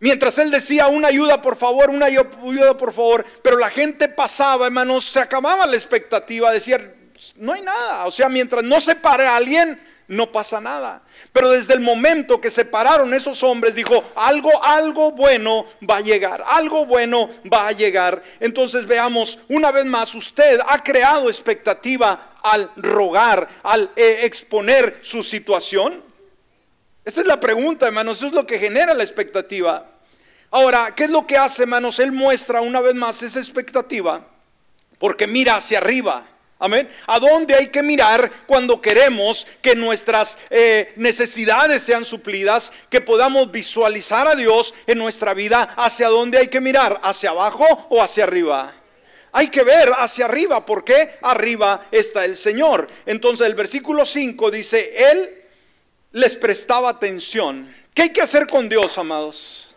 [0.01, 4.67] Mientras él decía una ayuda por favor, una ayuda por favor, pero la gente pasaba,
[4.67, 6.95] hermanos, se acababa la expectativa, decía,
[7.37, 8.07] no hay nada.
[8.07, 11.03] O sea, mientras no se pare a alguien, no pasa nada.
[11.33, 16.00] Pero desde el momento que se pararon esos hombres, dijo, algo, algo bueno va a
[16.00, 18.22] llegar, algo bueno va a llegar.
[18.40, 25.22] Entonces veamos, una vez más, usted ha creado expectativa al rogar, al eh, exponer su
[25.22, 26.03] situación.
[27.05, 29.87] Esta es la pregunta, hermanos, eso es lo que genera la expectativa.
[30.50, 31.98] Ahora, ¿qué es lo que hace, hermanos?
[31.98, 34.24] Él muestra una vez más esa expectativa
[34.98, 36.24] porque mira hacia arriba.
[36.64, 36.88] Amén.
[37.07, 42.72] ¿A dónde hay que mirar cuando queremos que nuestras eh, necesidades sean suplidas?
[42.88, 45.74] Que podamos visualizar a Dios en nuestra vida.
[45.77, 46.98] ¿Hacia dónde hay que mirar?
[47.03, 48.72] ¿Hacia abajo o hacia arriba?
[49.33, 52.88] Hay que ver hacia arriba, porque arriba está el Señor.
[53.05, 55.42] Entonces el versículo 5 dice, Él
[56.12, 57.77] les prestaba atención.
[57.92, 59.68] ¿Qué hay que hacer con Dios, amados?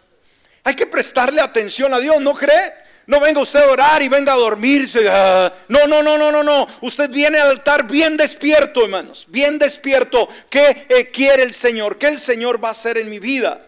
[0.64, 2.87] Hay que prestarle atención a Dios, ¿no cree?
[3.08, 5.06] No venga usted a orar y venga a dormirse.
[5.70, 6.68] No, no, no, no, no, no.
[6.82, 9.26] Usted viene al altar bien despierto, hermanos.
[9.30, 10.28] Bien despierto.
[10.50, 11.98] ¿Qué eh, quiere el Señor?
[11.98, 13.66] ¿Qué el Señor va a hacer en mi vida?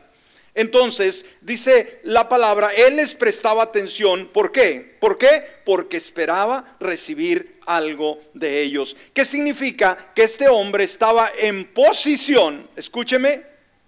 [0.55, 4.27] Entonces, dice la palabra, Él les prestaba atención.
[4.27, 4.97] ¿Por qué?
[4.99, 5.29] ¿Por qué?
[5.63, 8.97] Porque esperaba recibir algo de ellos.
[9.13, 10.11] ¿Qué significa?
[10.13, 13.43] Que este hombre estaba en posición, escúcheme,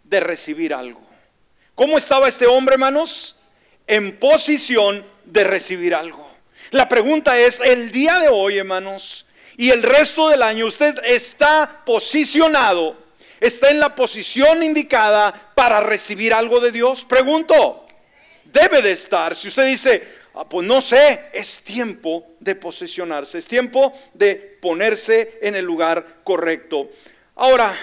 [0.05, 1.01] de recibir algo.
[1.75, 3.35] ¿Cómo estaba este hombre, hermanos?
[3.85, 6.29] En posición de recibir algo.
[6.71, 9.25] La pregunta es, el día de hoy, hermanos,
[9.57, 12.95] y el resto del año, usted está posicionado,
[13.39, 17.05] está en la posición indicada para recibir algo de Dios.
[17.05, 17.85] Pregunto,
[18.45, 19.35] debe de estar.
[19.35, 25.39] Si usted dice, ah, pues no sé, es tiempo de posicionarse, es tiempo de ponerse
[25.41, 26.89] en el lugar correcto.
[27.35, 27.75] Ahora,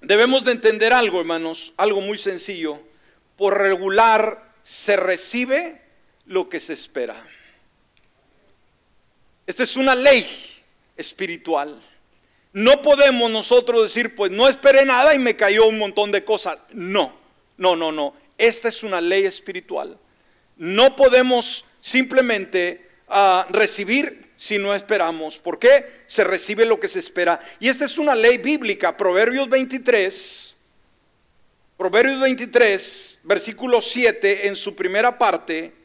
[0.00, 2.80] debemos de entender algo, hermanos, algo muy sencillo.
[3.36, 5.80] Por regular se recibe
[6.30, 7.16] lo que se espera.
[9.46, 10.24] Esta es una ley
[10.96, 11.76] espiritual.
[12.52, 16.58] No podemos nosotros decir, pues no esperé nada y me cayó un montón de cosas.
[16.72, 17.12] No,
[17.56, 18.14] no, no, no.
[18.38, 19.98] Esta es una ley espiritual.
[20.56, 25.36] No podemos simplemente ah, recibir si no esperamos.
[25.38, 25.84] ¿Por qué?
[26.06, 27.40] Se recibe lo que se espera.
[27.58, 28.96] Y esta es una ley bíblica.
[28.96, 30.54] Proverbios 23,
[31.76, 35.79] Proverbios 23, versículo 7, en su primera parte,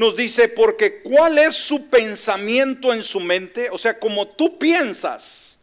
[0.00, 5.58] nos dice, porque cuál es su pensamiento en su mente, o sea, como tú piensas,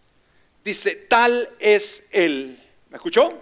[0.64, 2.64] dice, tal es él.
[2.92, 3.34] ¿Me escuchó?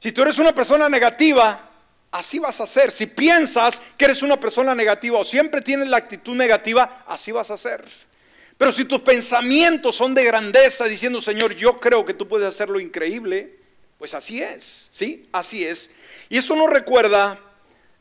[0.00, 1.70] Si tú eres una persona negativa,
[2.10, 2.90] así vas a ser.
[2.90, 7.52] Si piensas que eres una persona negativa o siempre tienes la actitud negativa, así vas
[7.52, 7.84] a ser.
[8.58, 12.68] Pero si tus pensamientos son de grandeza, diciendo, Señor, yo creo que tú puedes hacer
[12.68, 13.60] lo increíble,
[13.96, 15.28] pues así es, ¿sí?
[15.30, 15.92] Así es.
[16.28, 17.38] Y esto nos recuerda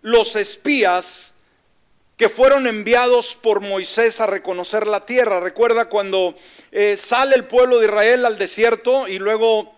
[0.02, 1.31] los espías
[2.22, 5.40] que fueron enviados por Moisés a reconocer la tierra.
[5.40, 6.36] Recuerda cuando
[6.72, 9.74] eh, sale el pueblo de Israel al desierto y luego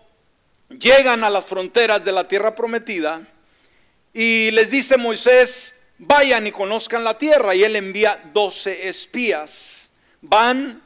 [0.68, 3.26] llegan a las fronteras de la tierra prometida
[4.12, 7.54] y les dice Moisés, vayan y conozcan la tierra.
[7.54, 9.90] Y él envía doce espías.
[10.20, 10.82] Van,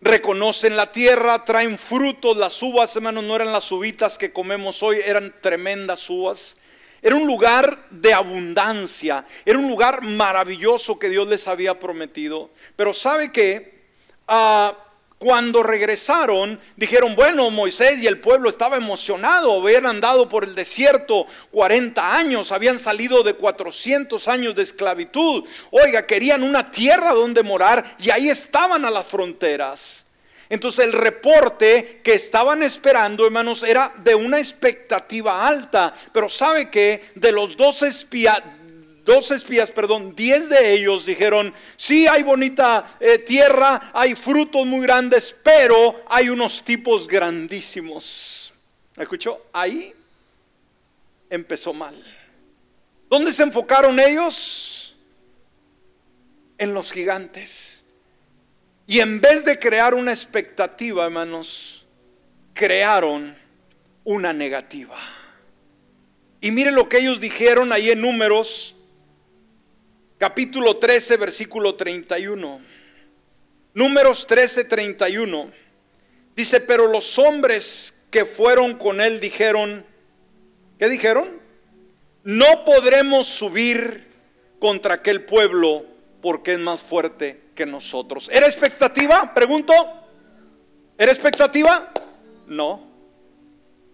[0.00, 5.00] reconocen la tierra, traen frutos, las uvas, hermanos, no eran las uvitas que comemos hoy,
[5.04, 6.56] eran tremendas uvas.
[7.00, 12.50] Era un lugar de abundancia, era un lugar maravilloso que Dios les había prometido.
[12.76, 13.78] Pero ¿sabe qué?
[14.26, 14.74] Ah,
[15.18, 21.26] cuando regresaron, dijeron, bueno, Moisés y el pueblo estaba emocionado, habían andado por el desierto
[21.50, 25.44] 40 años, habían salido de 400 años de esclavitud.
[25.72, 30.07] Oiga, querían una tierra donde morar y ahí estaban a las fronteras.
[30.48, 35.94] Entonces el reporte que estaban esperando, hermanos, era de una expectativa alta.
[36.12, 38.42] Pero sabe que de los dos espías,
[39.04, 44.80] dos espías, perdón, diez de ellos dijeron, sí hay bonita eh, tierra, hay frutos muy
[44.80, 48.52] grandes, pero hay unos tipos grandísimos.
[48.96, 49.46] ¿Me escuchó?
[49.52, 49.94] Ahí
[51.30, 51.94] empezó mal.
[53.08, 54.96] ¿Dónde se enfocaron ellos?
[56.58, 57.77] En los gigantes.
[58.90, 61.86] Y en vez de crear una expectativa, hermanos,
[62.54, 63.36] crearon
[64.02, 64.96] una negativa.
[66.40, 68.74] Y mire lo que ellos dijeron ahí en números,
[70.16, 72.62] capítulo 13, versículo 31.
[73.74, 75.52] Números 13, 31.
[76.34, 79.84] Dice, pero los hombres que fueron con él dijeron,
[80.78, 81.38] ¿qué dijeron?
[82.24, 84.08] No podremos subir
[84.58, 85.84] contra aquel pueblo
[86.28, 88.28] porque es más fuerte que nosotros.
[88.30, 89.32] ¿Era expectativa?
[89.32, 89.72] Pregunto.
[90.98, 91.90] ¿Era expectativa?
[92.46, 92.86] No.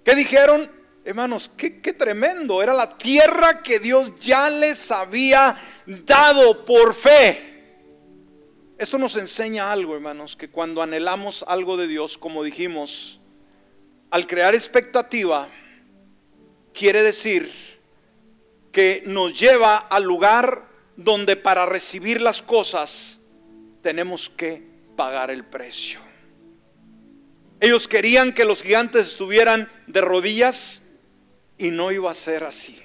[0.05, 0.69] ¿Qué dijeron?
[1.05, 2.61] Hermanos, qué, qué, tremendo.
[2.61, 5.57] Era la tierra que Dios ya les había
[5.87, 7.41] dado por fe.
[8.79, 13.21] Esto nos enseña algo, hermanos, que cuando anhelamos algo de Dios, como dijimos,
[14.11, 15.47] al crear expectativa,
[16.73, 17.49] quiere decir
[18.73, 23.19] que nos lleva al lugar donde para recibir las cosas
[23.83, 24.63] tenemos que
[24.97, 26.01] pagar el precio.
[27.61, 30.83] Ellos querían que los gigantes estuvieran de rodillas
[31.59, 32.79] y no iba a ser así.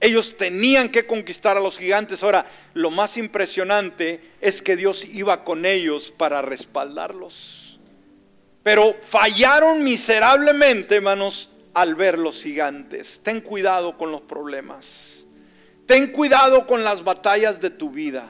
[0.00, 2.22] Ellos tenían que conquistar a los gigantes.
[2.22, 7.78] Ahora, lo más impresionante es que Dios iba con ellos para respaldarlos.
[8.62, 13.20] Pero fallaron miserablemente, hermanos, al ver los gigantes.
[13.22, 15.24] Ten cuidado con los problemas.
[15.90, 18.22] Ten cuidado con las batallas de tu vida.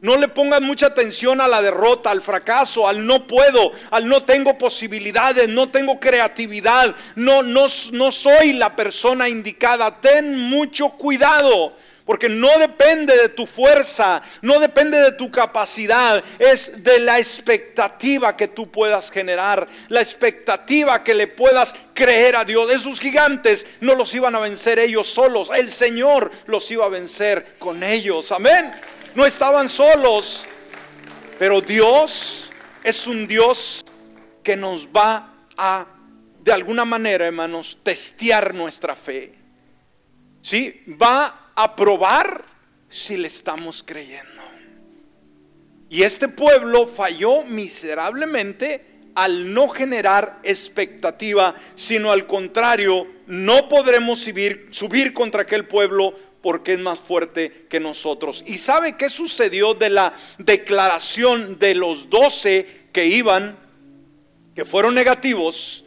[0.00, 4.22] No le pongas mucha atención a la derrota, al fracaso, al no puedo, al no
[4.22, 10.00] tengo posibilidades, no tengo creatividad, no, no, no soy la persona indicada.
[10.00, 11.74] Ten mucho cuidado.
[12.12, 18.36] Porque no depende de tu fuerza, no depende de tu capacidad, es de la expectativa
[18.36, 22.70] que tú puedas generar, la expectativa que le puedas creer a Dios.
[22.70, 27.56] Esos gigantes no los iban a vencer ellos solos, el Señor los iba a vencer
[27.58, 28.30] con ellos.
[28.30, 28.70] Amén
[29.14, 30.44] no estaban solos.
[31.38, 32.50] Pero Dios
[32.84, 33.84] es un Dios
[34.42, 35.86] que nos va a,
[36.40, 39.34] de alguna manera, hermanos, testear nuestra fe.
[40.40, 40.82] ¿Sí?
[41.00, 42.44] Va a probar
[42.88, 44.42] si le estamos creyendo.
[45.88, 54.68] Y este pueblo falló miserablemente al no generar expectativa, sino al contrario, no podremos subir,
[54.70, 58.42] subir contra aquel pueblo porque es más fuerte que nosotros.
[58.46, 63.56] ¿Y sabe qué sucedió de la declaración de los doce que iban,
[64.54, 65.84] que fueron negativos?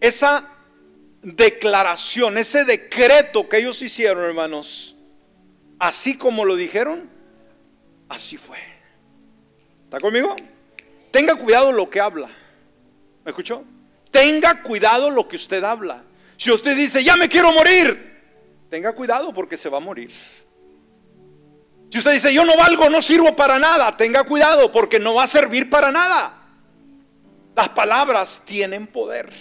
[0.00, 0.48] Esa
[1.22, 4.91] declaración, ese decreto que ellos hicieron, hermanos,
[5.82, 7.10] así como lo dijeron,
[8.08, 8.58] así fue.
[9.82, 10.36] ¿Está conmigo?
[11.10, 12.28] Tenga cuidado lo que habla.
[13.24, 13.64] ¿Me escuchó?
[14.12, 16.04] Tenga cuidado lo que usted habla.
[16.36, 17.98] Si usted dice, ya me quiero morir,
[18.70, 20.12] tenga cuidado porque se va a morir.
[21.90, 25.24] Si usted dice, yo no valgo, no sirvo para nada, tenga cuidado porque no va
[25.24, 26.46] a servir para nada.
[27.56, 29.32] Las palabras tienen poder.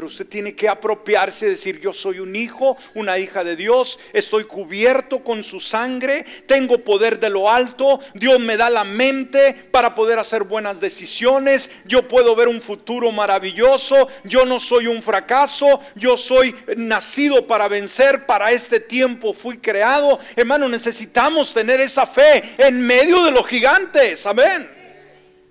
[0.00, 4.44] Pero usted tiene que apropiarse decir, yo soy un hijo, una hija de Dios, estoy
[4.44, 9.94] cubierto con su sangre, tengo poder de lo alto, Dios me da la mente para
[9.94, 15.82] poder hacer buenas decisiones, yo puedo ver un futuro maravilloso, yo no soy un fracaso,
[15.96, 20.18] yo soy nacido para vencer, para este tiempo fui creado.
[20.34, 24.66] Hermano, necesitamos tener esa fe en medio de los gigantes, amén.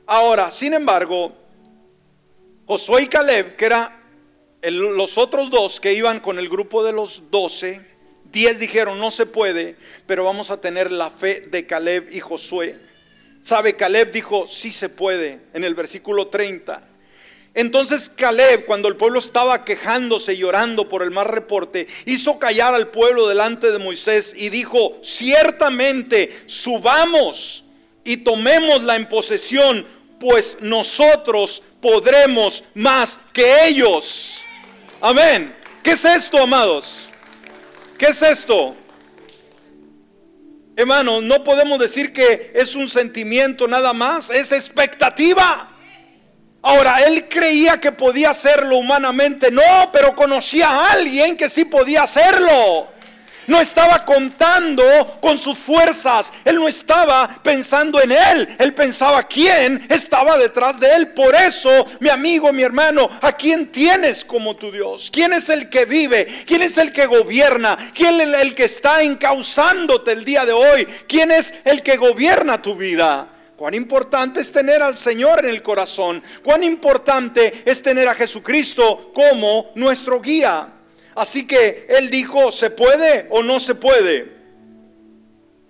[0.07, 1.35] Ahora, sin embargo,
[2.65, 3.98] Josué y Caleb, que era
[4.61, 7.81] los otros dos que iban con el grupo de los doce,
[8.31, 12.75] diez dijeron no se puede, pero vamos a tener la fe de Caleb y Josué.
[13.41, 13.75] ¿Sabe?
[13.75, 16.87] Caleb dijo sí se puede en el versículo 30.
[17.53, 22.75] Entonces Caleb, cuando el pueblo estaba quejándose y llorando por el mal reporte, hizo callar
[22.75, 27.63] al pueblo delante de Moisés y dijo, ciertamente subamos
[28.03, 29.85] y tomémosla en posesión,
[30.19, 34.38] pues nosotros podremos más que ellos.
[35.01, 35.55] Amén.
[35.81, 37.09] ¿Qué es esto, amados?
[37.97, 38.75] ¿Qué es esto?
[40.75, 45.71] Hermano, no podemos decir que es un sentimiento nada más, es expectativa.
[46.61, 52.03] Ahora, él creía que podía hacerlo humanamente, no, pero conocía a alguien que sí podía
[52.03, 52.89] hacerlo
[53.49, 59.85] no estaba contando con sus fuerzas, él no estaba pensando en él, él pensaba quién
[59.89, 61.09] estaba detrás de él.
[61.09, 61.69] Por eso,
[61.99, 65.09] mi amigo, mi hermano, ¿a quién tienes como tu Dios?
[65.11, 66.43] ¿Quién es el que vive?
[66.45, 67.75] ¿Quién es el que gobierna?
[67.93, 70.85] ¿Quién es el que está encauzándote el día de hoy?
[71.07, 73.27] ¿Quién es el que gobierna tu vida?
[73.55, 76.23] Cuán importante es tener al Señor en el corazón.
[76.43, 80.67] Cuán importante es tener a Jesucristo como nuestro guía.
[81.19, 84.39] Así que él dijo, ¿se puede o no se puede?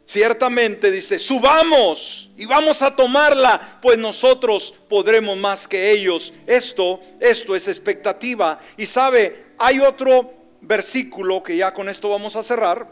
[0.06, 6.32] Ciertamente dice, subamos y vamos a tomarla, pues nosotros podremos más que ellos.
[6.46, 8.60] Esto, esto es expectativa.
[8.78, 10.32] Y sabe, hay otro
[10.62, 12.88] versículo que ya con esto vamos a cerrar.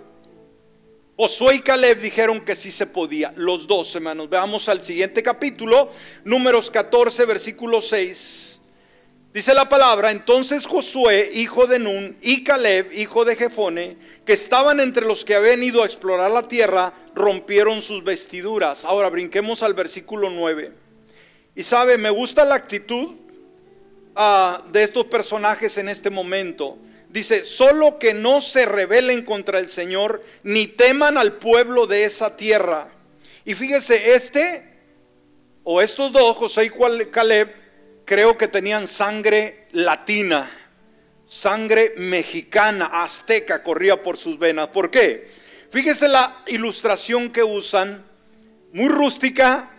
[1.15, 4.31] Josué y Caleb dijeron que sí se podía, los dos hermanos.
[4.31, 5.91] Veamos al siguiente capítulo,
[6.23, 8.56] números 14, versículo 6.
[9.37, 14.79] Dice la palabra, entonces Josué, hijo de Nun, y Caleb, hijo de Jefone, que estaban
[14.79, 18.83] entre los que habían ido a explorar la tierra, rompieron sus vestiduras.
[18.83, 20.71] Ahora brinquemos al versículo 9.
[21.55, 23.13] Y sabe, me gusta la actitud
[24.15, 26.79] ah, de estos personajes en este momento.
[27.07, 32.35] Dice, solo que no se rebelen contra el Señor, ni teman al pueblo de esa
[32.37, 32.87] tierra.
[33.45, 34.63] Y fíjese, este,
[35.63, 37.66] o estos dos, José y Caleb,
[38.07, 40.49] creo que tenían sangre latina,
[41.27, 44.69] sangre mexicana, azteca corría por sus venas.
[44.69, 45.29] ¿Por qué?
[45.69, 48.05] Fíjese la ilustración que usan,
[48.71, 49.69] muy rústica,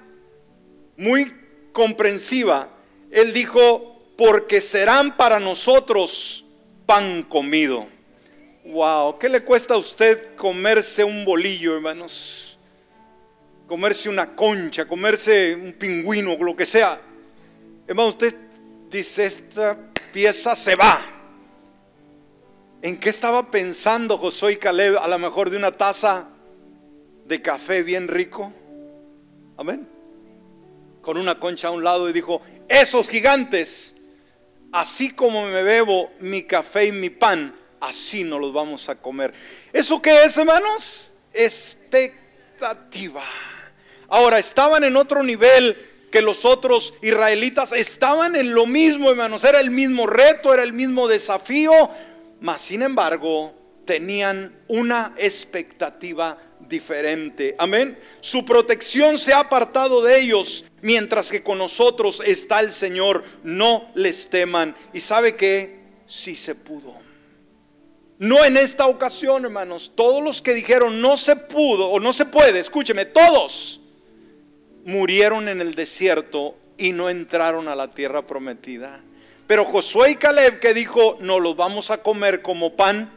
[0.99, 1.33] muy
[1.72, 2.68] comprensiva.
[3.11, 6.45] Él dijo, porque serán para nosotros
[6.85, 7.87] pan comido.
[8.66, 12.59] Wow, ¿qué le cuesta a usted comerse un bolillo, hermanos?
[13.66, 17.07] Comerse una concha, comerse un pingüino, lo que sea.
[17.89, 18.36] Hermano, usted
[18.91, 19.74] dice, esta
[20.12, 21.01] pieza se va.
[22.82, 24.99] ¿En qué estaba pensando Josué y Caleb?
[24.99, 26.28] A lo mejor de una taza
[27.24, 28.53] de café bien rico.
[29.57, 29.89] Amén.
[31.01, 33.95] Con una concha a un lado y dijo, esos gigantes,
[34.70, 39.32] así como me bebo mi café y mi pan, así no los vamos a comer.
[39.72, 41.14] ¿Eso qué es, hermanos?
[41.32, 43.24] Expectativa.
[44.09, 49.61] Ahora, estaban en otro nivel que los otros israelitas, estaban en lo mismo, hermanos, era
[49.61, 51.72] el mismo reto, era el mismo desafío,
[52.40, 53.54] mas sin embargo
[53.84, 56.38] tenían una expectativa
[56.68, 57.54] diferente.
[57.59, 57.98] Amén.
[58.20, 63.24] Su protección se ha apartado de ellos, mientras que con nosotros está el Señor.
[63.42, 64.74] No les teman.
[64.92, 66.94] Y sabe que sí se pudo.
[68.18, 69.92] No en esta ocasión, hermanos.
[69.94, 73.80] Todos los que dijeron no se pudo o no se puede, escúcheme, todos
[74.85, 79.01] murieron en el desierto y no entraron a la tierra prometida.
[79.47, 83.11] Pero Josué y Caleb que dijo, no los vamos a comer como pan,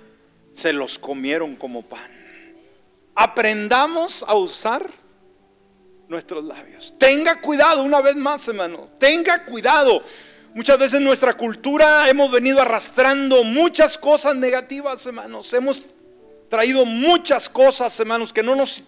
[0.53, 2.09] se los comieron como pan.
[3.15, 4.89] Aprendamos a usar
[6.07, 6.93] nuestros labios.
[6.97, 8.89] Tenga cuidado una vez más, hermano.
[8.99, 10.03] Tenga cuidado.
[10.53, 15.53] Muchas veces en nuestra cultura hemos venido arrastrando muchas cosas negativas, hermanos.
[15.53, 15.85] Hemos
[16.49, 18.83] traído muchas cosas, hermanos, que no nos,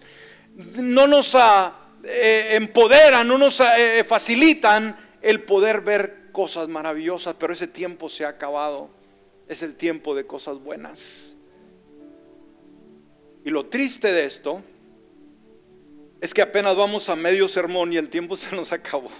[0.76, 1.72] no nos ah,
[2.06, 8.24] eh, empoderan, no nos eh, facilitan el poder ver cosas maravillosas, pero ese tiempo se
[8.24, 8.90] ha acabado.
[9.48, 11.34] Es el tiempo de cosas buenas.
[13.44, 14.62] Y lo triste de esto
[16.20, 19.10] es que apenas vamos a medio sermón y el tiempo se nos acabó.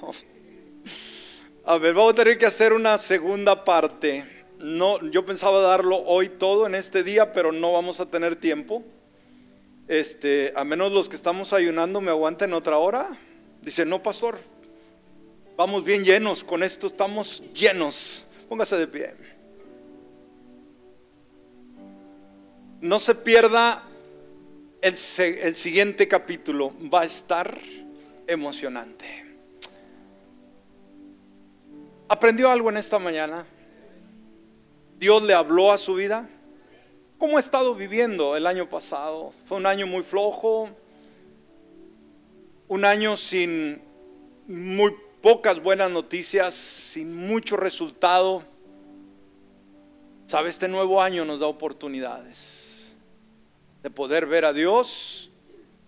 [1.64, 4.24] A ver, vamos a tener que hacer una segunda parte.
[4.58, 8.82] No, yo pensaba darlo hoy todo en este día, pero no vamos a tener tiempo.
[9.86, 13.10] Este, a menos los que estamos ayunando me aguanten otra hora.
[13.60, 14.38] Dice, no, pastor,
[15.56, 18.24] vamos bien llenos, con esto estamos llenos.
[18.48, 19.14] Póngase de pie.
[22.80, 23.82] No se pierda
[24.80, 27.58] el, el siguiente capítulo, va a estar
[28.26, 29.24] emocionante.
[32.08, 33.46] ¿Aprendió algo en esta mañana?
[34.98, 36.28] ¿Dios le habló a su vida?
[37.24, 39.32] ¿Cómo ha estado viviendo el año pasado?
[39.46, 40.68] Fue un año muy flojo,
[42.68, 43.80] un año sin
[44.46, 48.42] muy pocas buenas noticias, sin mucho resultado.
[50.26, 52.92] Sabe, este nuevo año nos da oportunidades
[53.82, 55.30] de poder ver a Dios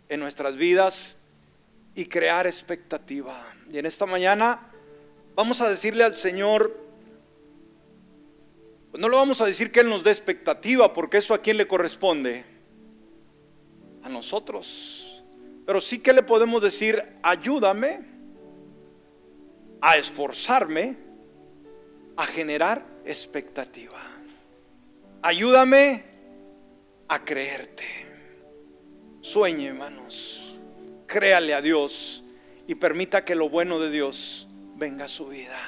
[0.08, 1.18] en nuestras vidas
[1.94, 3.44] y crear expectativa.
[3.70, 4.70] Y en esta mañana
[5.34, 6.85] vamos a decirle al Señor,
[8.98, 11.66] no le vamos a decir que Él nos dé expectativa, porque eso a quién le
[11.66, 12.44] corresponde,
[14.02, 15.24] a nosotros.
[15.64, 18.00] Pero sí que le podemos decir, ayúdame
[19.80, 20.96] a esforzarme
[22.16, 24.00] a generar expectativa.
[25.22, 26.04] Ayúdame
[27.08, 27.84] a creerte.
[29.20, 30.58] Sueñe, hermanos.
[31.06, 32.24] Créale a Dios
[32.66, 35.58] y permita que lo bueno de Dios venga a su vida.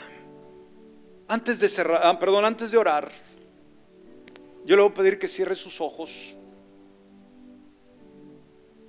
[1.29, 3.11] Antes de cerrar, ah, perdón, antes de orar,
[4.64, 6.37] yo le voy a pedir que cierre sus ojos.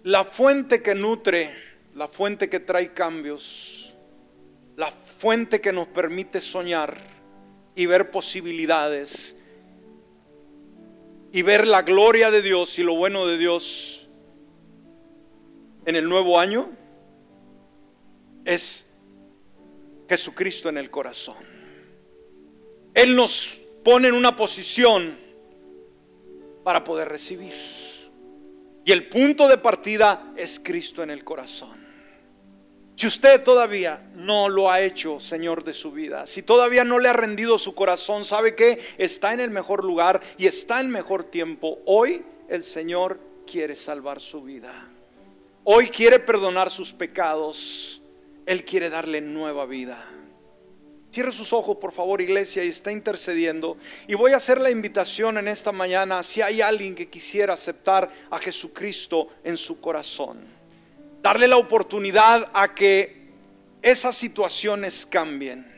[0.03, 1.53] La fuente que nutre,
[1.95, 3.93] la fuente que trae cambios,
[4.77, 6.97] la fuente que nos permite soñar
[7.75, 9.35] y ver posibilidades
[11.33, 14.07] y ver la gloria de Dios y lo bueno de Dios
[15.85, 16.69] en el nuevo año
[18.45, 18.93] es
[20.07, 21.58] Jesucristo en el corazón.
[22.93, 25.17] Él nos pone en una posición
[26.63, 27.53] para poder recibir.
[28.85, 31.79] Y el punto de partida es Cristo en el corazón.
[32.95, 37.07] Si usted todavía no lo ha hecho, Señor de su vida, si todavía no le
[37.07, 41.23] ha rendido su corazón, sabe que está en el mejor lugar y está en mejor
[41.23, 41.79] tiempo.
[41.85, 43.19] Hoy el Señor
[43.49, 44.89] quiere salvar su vida.
[45.63, 48.01] Hoy quiere perdonar sus pecados.
[48.45, 50.03] Él quiere darle nueva vida.
[51.11, 53.77] Cierre sus ojos, por favor, iglesia, y está intercediendo.
[54.07, 58.11] Y voy a hacer la invitación en esta mañana, si hay alguien que quisiera aceptar
[58.29, 60.37] a Jesucristo en su corazón.
[61.21, 63.29] Darle la oportunidad a que
[63.81, 65.69] esas situaciones cambien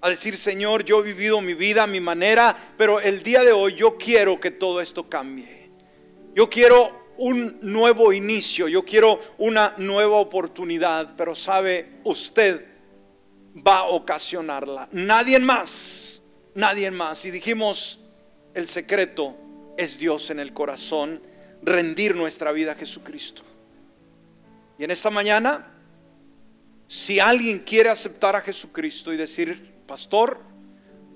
[0.00, 3.52] a decir, Señor, yo he vivido mi vida a mi manera, pero el día de
[3.52, 5.70] hoy yo quiero que todo esto cambie.
[6.34, 12.75] Yo quiero un nuevo inicio, yo quiero una nueva oportunidad, pero sabe, usted
[13.64, 14.88] va a ocasionarla.
[14.92, 16.22] Nadie más,
[16.54, 17.24] nadie más.
[17.24, 18.00] Y dijimos,
[18.54, 19.36] el secreto
[19.76, 21.22] es Dios en el corazón,
[21.62, 23.42] rendir nuestra vida a Jesucristo.
[24.78, 25.66] Y en esta mañana,
[26.86, 30.40] si alguien quiere aceptar a Jesucristo y decir, pastor,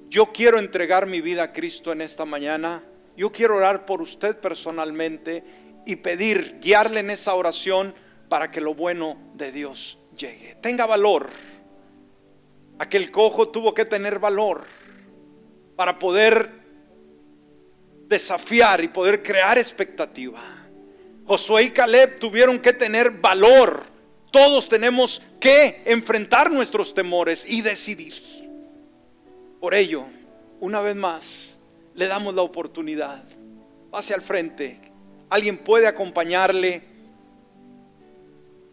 [0.08, 2.82] yo quiero entregar mi vida a Cristo en esta mañana,
[3.16, 5.44] yo quiero orar por usted personalmente
[5.86, 7.94] y pedir, guiarle en esa oración
[8.28, 10.56] para que lo bueno de Dios llegue.
[10.60, 11.28] Tenga valor.
[12.80, 14.64] Aquel cojo tuvo que tener valor
[15.76, 16.48] para poder
[18.08, 20.40] desafiar y poder crear expectativa.
[21.26, 23.82] Josué y Caleb tuvieron que tener valor.
[24.30, 28.14] Todos tenemos que enfrentar nuestros temores y decidir.
[29.60, 30.06] Por ello,
[30.58, 31.58] una vez más,
[31.92, 33.22] le damos la oportunidad.
[33.90, 34.80] Pase al frente.
[35.28, 36.82] Alguien puede acompañarle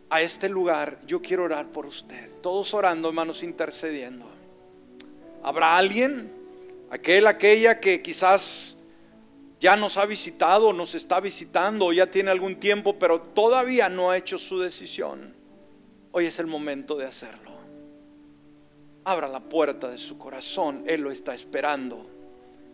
[0.09, 0.99] a este lugar.
[1.05, 2.29] Yo quiero orar por usted.
[2.41, 4.25] Todos orando, hermanos, intercediendo.
[5.43, 6.31] ¿Habrá alguien?
[6.89, 8.77] Aquel, aquella que quizás
[9.59, 14.17] ya nos ha visitado, nos está visitando, ya tiene algún tiempo, pero todavía no ha
[14.17, 15.33] hecho su decisión.
[16.11, 17.51] Hoy es el momento de hacerlo.
[19.03, 22.05] Abra la puerta de su corazón, Él lo está esperando.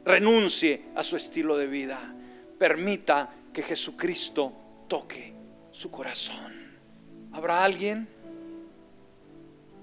[0.04, 2.16] Renuncie a su estilo de vida.
[2.58, 4.52] Permita que Jesucristo
[4.88, 5.34] toque
[5.72, 6.63] su corazón.
[7.34, 8.08] ¿Habrá alguien?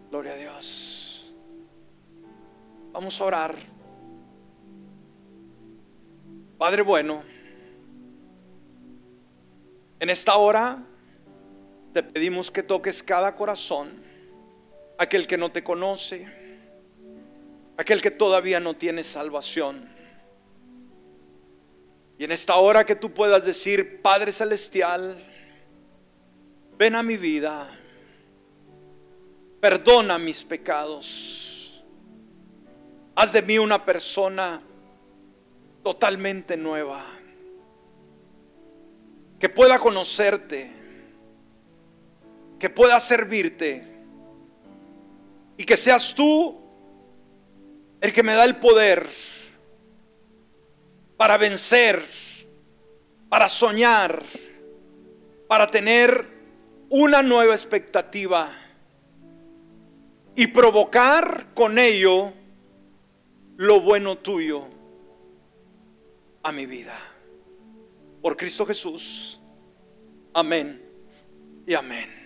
[0.08, 1.32] Gloria a Dios.
[2.92, 3.56] Vamos a orar.
[6.56, 7.22] Padre bueno,
[9.98, 10.82] en esta hora
[11.92, 13.90] te pedimos que toques cada corazón,
[14.98, 16.28] aquel que no te conoce,
[17.76, 19.88] aquel que todavía no tiene salvación.
[22.18, 25.18] Y en esta hora que tú puedas decir, Padre Celestial,
[26.80, 27.68] ven a mi vida,
[29.60, 31.84] perdona mis pecados,
[33.14, 34.62] haz de mí una persona
[35.82, 37.04] totalmente nueva,
[39.38, 40.70] que pueda conocerte,
[42.58, 43.86] que pueda servirte.
[45.58, 46.58] Y que seas tú
[48.00, 49.06] el que me da el poder
[51.18, 52.02] para vencer,
[53.28, 54.22] para soñar,
[55.46, 56.39] para tener
[56.90, 58.50] una nueva expectativa
[60.34, 62.32] y provocar con ello
[63.56, 64.66] lo bueno tuyo
[66.42, 66.98] a mi vida.
[68.20, 69.40] Por Cristo Jesús.
[70.34, 70.82] Amén
[71.66, 72.19] y amén.